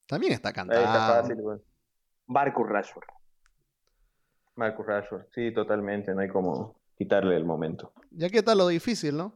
[0.07, 0.81] también está cantado.
[0.81, 1.39] Está fácil,
[2.27, 3.07] Marcus Rashford.
[4.57, 7.95] Marcus Rashford, sí, totalmente, no hay como quitarle el momento.
[8.11, 9.33] Ya que está lo difícil, ¿no?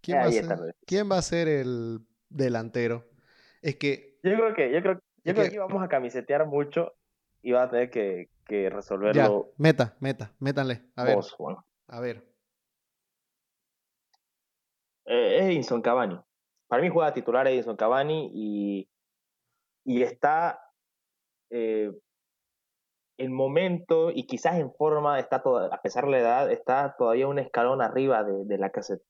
[0.00, 3.10] ¿Quién, va a, ser, ¿quién va a ser el delantero?
[3.60, 4.18] Es que...
[4.22, 5.58] Yo creo que, yo creo, yo creo que...
[5.58, 6.94] vamos a camisetear mucho
[7.42, 9.12] y va a tener que, que resolverlo.
[9.14, 10.80] Ya, meta, meta, métanle.
[10.96, 11.18] A ver.
[11.88, 12.26] A ver.
[15.04, 16.18] Eh, Edinson Cavani.
[16.68, 18.88] Para mí juega titular Edinson Cavani y,
[19.84, 20.58] y está
[21.50, 21.92] eh,
[23.18, 27.40] en momento y quizás en forma, está a pesar de la edad, está todavía un
[27.40, 29.02] escalón arriba de, la cassette.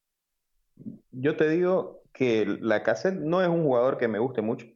[1.12, 4.66] Yo te digo que la cassette no es un jugador que me guste mucho,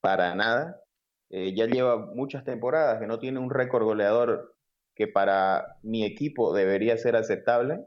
[0.00, 0.80] para nada.
[1.28, 4.54] Eh, ya lleva muchas temporadas que no tiene un récord goleador
[4.94, 7.84] que para mi equipo debería ser aceptable.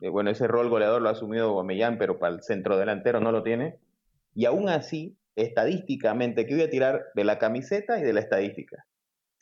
[0.00, 3.32] Eh, bueno, ese rol goleador lo ha asumido Gomellán, pero para el centro delantero no
[3.32, 3.78] lo tiene.
[4.34, 8.86] Y aún así, estadísticamente, que voy a tirar de la camiseta y de la estadística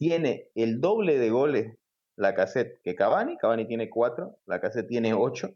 [0.00, 1.76] tiene el doble de goles
[2.16, 5.50] la cassette que Cavani, Cavani tiene cuatro, la cassette tiene ocho,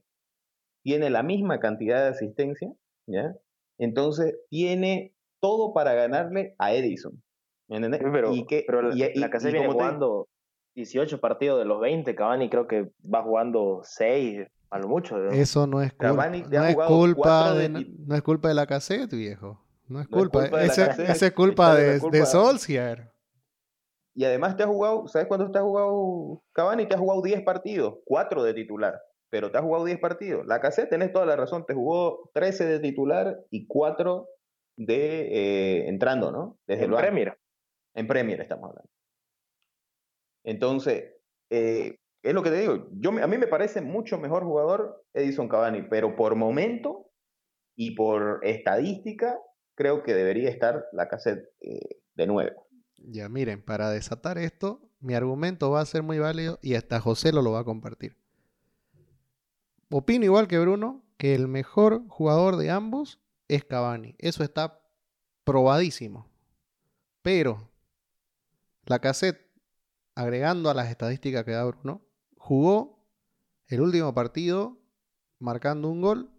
[0.83, 2.71] tiene la misma cantidad de asistencia,
[3.07, 3.35] ¿ya?
[3.79, 7.23] Entonces tiene todo para ganarle a Edison.
[7.69, 8.03] ¿Entendés?
[8.13, 10.29] Pero, y que, pero la, cassette viene jugando
[10.75, 15.17] 18 partidos de los 20, Cavani creo que va jugando 6 a lo mucho.
[15.29, 19.61] Eso no es, culpa, no es culpa de, no es culpa de la cassette, viejo.
[19.89, 20.93] No es culpa, esa
[21.27, 23.14] es culpa de, de Solskjaer.
[24.15, 26.87] Y además te ha jugado, ¿sabes cuánto te ha jugado Cavani?
[26.87, 30.47] Te ha jugado 10 partidos, 4 de titular, pero te ha jugado 10 partidos.
[30.47, 34.29] La cassette, tenés toda la razón, te jugó 13 de titular y 4
[34.77, 36.59] de eh, entrando, ¿no?
[36.67, 37.39] Desde en el Premier.
[37.95, 38.91] En Premier estamos hablando.
[40.45, 41.15] Entonces,
[41.51, 45.49] eh, es lo que te digo, yo, a mí me parece mucho mejor jugador Edison
[45.49, 47.11] Cavani, pero por momento
[47.77, 49.39] y por estadística,
[49.77, 52.67] creo que debería estar la cassette eh, de nuevo.
[53.07, 57.33] Ya, miren, para desatar esto, mi argumento va a ser muy válido y hasta José
[57.33, 58.17] lo, lo va a compartir.
[59.91, 64.17] Opino igual que Bruno que el mejor jugador de ambos es Cavani.
[64.19, 64.81] Eso está
[65.45, 66.31] probadísimo.
[67.23, 67.71] Pero
[68.87, 69.51] la cassette,
[70.15, 72.03] agregando a las estadísticas que da Bruno,
[72.37, 73.07] jugó
[73.67, 74.79] el último partido
[75.39, 76.31] marcando un gol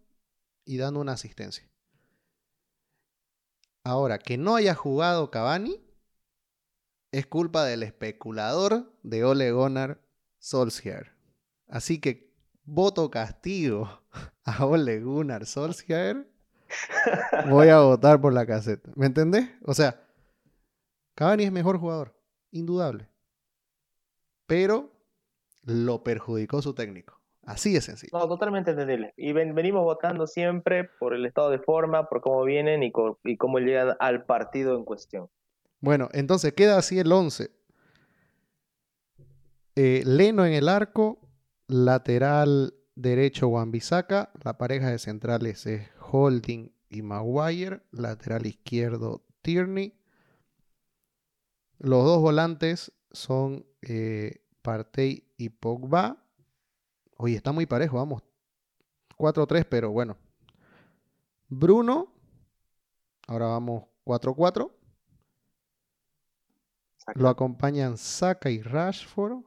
[0.66, 1.70] y dando una asistencia.
[3.84, 5.85] Ahora, que no haya jugado Cavani
[7.18, 10.01] es culpa del especulador de Ole Gunnar
[10.38, 11.13] Solskjaer.
[11.70, 12.30] Así que
[12.66, 14.01] voto castigo
[14.43, 16.28] a Ole Gunnar Solskjaer.
[17.49, 18.91] Voy a votar por la caseta.
[18.95, 19.49] ¿Me entendés?
[19.63, 20.03] O sea,
[21.13, 22.20] Cavani es mejor jugador,
[22.51, 23.07] indudable.
[24.45, 24.91] Pero
[25.63, 27.22] lo perjudicó su técnico.
[27.43, 28.18] Así de sencillo.
[28.18, 29.13] No, totalmente entendible.
[29.16, 32.91] Y venimos votando siempre por el estado de forma, por cómo vienen y
[33.38, 35.30] cómo llegan al partido en cuestión.
[35.80, 37.51] Bueno, entonces queda así el 11.
[39.76, 41.19] Eh, Leno en el arco,
[41.67, 49.93] lateral derecho Wambisaka, la pareja de centrales es Holding y Maguire, lateral izquierdo Tierney.
[51.78, 56.23] Los dos volantes son eh, Partey y Pogba.
[57.17, 58.23] Oye, está muy parejo, vamos.
[59.17, 60.17] 4-3, pero bueno.
[61.47, 62.11] Bruno.
[63.28, 64.71] Ahora vamos 4-4.
[67.14, 69.43] Lo acompañan Saka y Rashford.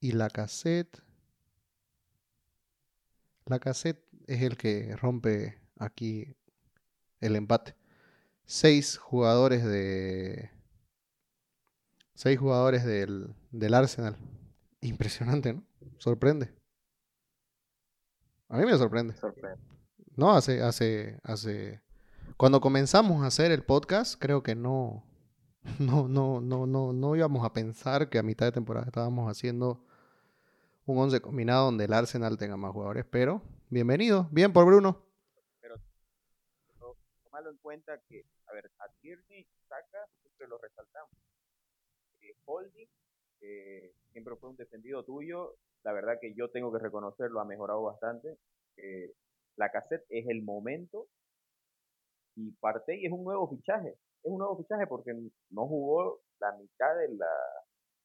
[0.00, 1.02] Y la cassette.
[3.46, 6.36] La cassette es el que rompe aquí
[7.20, 7.76] el empate.
[8.44, 10.50] Seis jugadores de.
[12.14, 14.16] Seis jugadores del, del Arsenal.
[14.80, 15.64] Impresionante, ¿no?
[15.98, 16.54] Sorprende.
[18.48, 19.14] A mí me sorprende.
[19.16, 19.60] sorprende.
[20.16, 21.82] No, hace, hace, hace.
[22.36, 25.04] Cuando comenzamos a hacer el podcast, creo que no,
[25.80, 29.84] no, no, no, no, no íbamos a pensar que a mitad de temporada estábamos haciendo
[30.86, 35.02] un 11 combinado donde el Arsenal tenga más jugadores, pero bienvenido, bien por Bruno.
[35.60, 35.76] Pero
[37.24, 41.10] tomarlo en cuenta que, a ver, a Tierney saca, siempre lo resaltamos.
[42.20, 42.88] Eh, Holding,
[43.40, 47.82] eh, siempre fue un defendido tuyo, la verdad que yo tengo que reconocerlo, ha mejorado
[47.82, 48.38] bastante.
[48.76, 49.12] Eh,
[49.56, 51.08] la cassette es el momento
[52.36, 53.96] y Partey es un nuevo fichaje.
[54.26, 55.12] Es un nuevo fichaje porque
[55.50, 57.30] no jugó la mitad de la,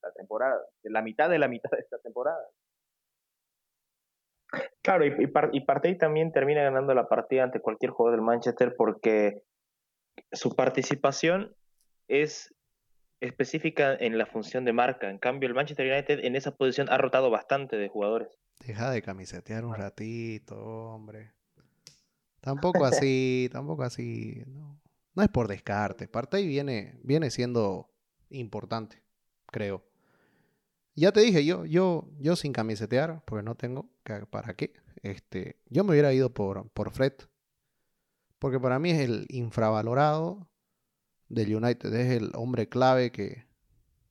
[0.04, 2.46] la temporada, de la mitad de la mitad de esta temporada.
[4.84, 5.16] Claro, y,
[5.54, 9.42] y, Partey también termina ganando la partida ante cualquier jugador del Manchester porque
[10.32, 11.56] su participación
[12.08, 12.54] es
[13.20, 15.10] específica en la función de marca.
[15.10, 18.38] En cambio, el Manchester United en esa posición ha rotado bastante de jugadores.
[18.64, 21.32] Deja de camisetear un ratito, hombre.
[22.42, 24.44] Tampoco así, tampoco así.
[24.46, 24.82] No,
[25.14, 26.08] no es por descarte.
[26.08, 27.92] Partey viene, viene siendo
[28.30, 29.04] importante,
[29.48, 29.84] creo.
[30.96, 33.90] Ya te dije, yo, yo, yo sin camisetear, porque no tengo,
[34.30, 34.74] ¿para qué?
[35.04, 37.14] Este, yo me hubiera ido por, por Fred.
[38.40, 40.50] Porque para mí es el infravalorado
[41.30, 41.94] del United.
[41.94, 43.46] Es el hombre clave que,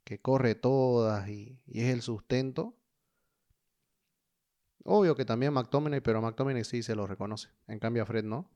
[0.05, 2.77] que corre todas y, es el sustento.
[4.85, 7.49] Obvio que también McTominay, pero McTominay sí se lo reconoce.
[7.67, 8.51] En cambio a Fred no.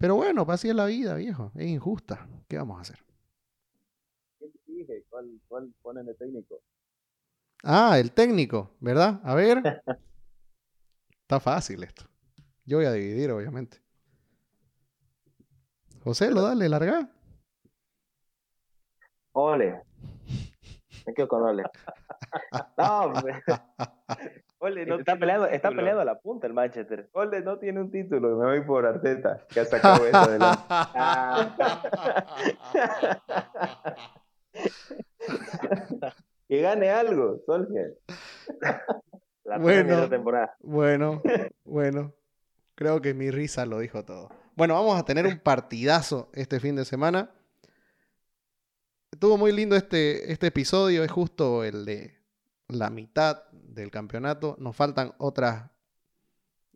[0.00, 1.52] Pero bueno, así es la vida, viejo.
[1.54, 2.26] Es injusta.
[2.48, 3.04] ¿Qué vamos a hacer?
[5.10, 6.62] ¿Cuál, cuál ponen de técnico?
[7.62, 9.20] Ah, el técnico, ¿verdad?
[9.22, 9.58] A ver.
[11.20, 12.04] Está fácil esto.
[12.64, 13.76] Yo voy a dividir, obviamente.
[16.02, 17.10] José, lo dale, larga.
[19.32, 19.82] Ole.
[21.06, 21.64] Me quedo con Ole.
[22.78, 23.12] No,
[24.62, 27.08] Ole no está, peleando, está a la punta el Manchester.
[27.12, 30.62] Ole no tiene un título, me voy por Arteta, que ha sacado eso adelante.
[36.48, 37.96] que gane algo, Solskjaer.
[39.44, 40.54] La bueno, temporada.
[40.60, 41.22] Bueno,
[41.64, 42.12] bueno.
[42.74, 44.28] Creo que mi risa lo dijo todo.
[44.56, 47.30] Bueno, vamos a tener un partidazo este fin de semana.
[49.10, 51.02] Estuvo muy lindo este, este episodio.
[51.02, 52.19] Es justo el de
[52.72, 54.56] la mitad del campeonato.
[54.58, 55.70] Nos faltan otras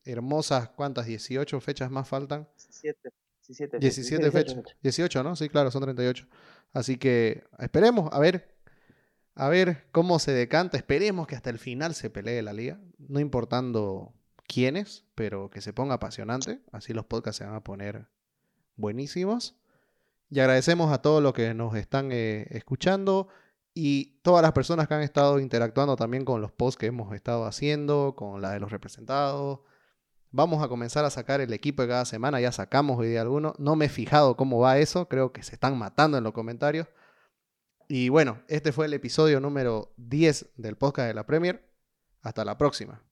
[0.05, 1.07] hermosas, ¿cuántas?
[1.07, 2.49] 18 fechas más faltan.
[2.57, 3.11] 17.
[3.47, 4.63] 17, 17 fechas.
[4.83, 5.37] 18, ¿no?
[5.37, 6.27] Sí, claro, son 38.
[6.73, 8.55] Así que esperemos a ver
[9.35, 10.77] a ver cómo se decanta.
[10.77, 12.79] Esperemos que hasta el final se pelee la liga.
[12.99, 14.15] No importando
[14.47, 16.61] quiénes, pero que se ponga apasionante.
[16.73, 18.07] Así los podcasts se van a poner
[18.77, 19.57] buenísimos.
[20.31, 23.29] Y agradecemos a todos los que nos están eh, escuchando
[23.75, 27.45] y todas las personas que han estado interactuando también con los posts que hemos estado
[27.45, 29.61] haciendo, con la de los representados.
[30.31, 32.41] Vamos a comenzar a sacar el equipo de cada semana.
[32.41, 33.55] Ya sacamos hoy día alguno.
[33.59, 35.09] No me he fijado cómo va eso.
[35.09, 36.87] Creo que se están matando en los comentarios.
[37.89, 41.69] Y bueno, este fue el episodio número 10 del podcast de la Premier.
[42.23, 43.03] Hasta la próxima.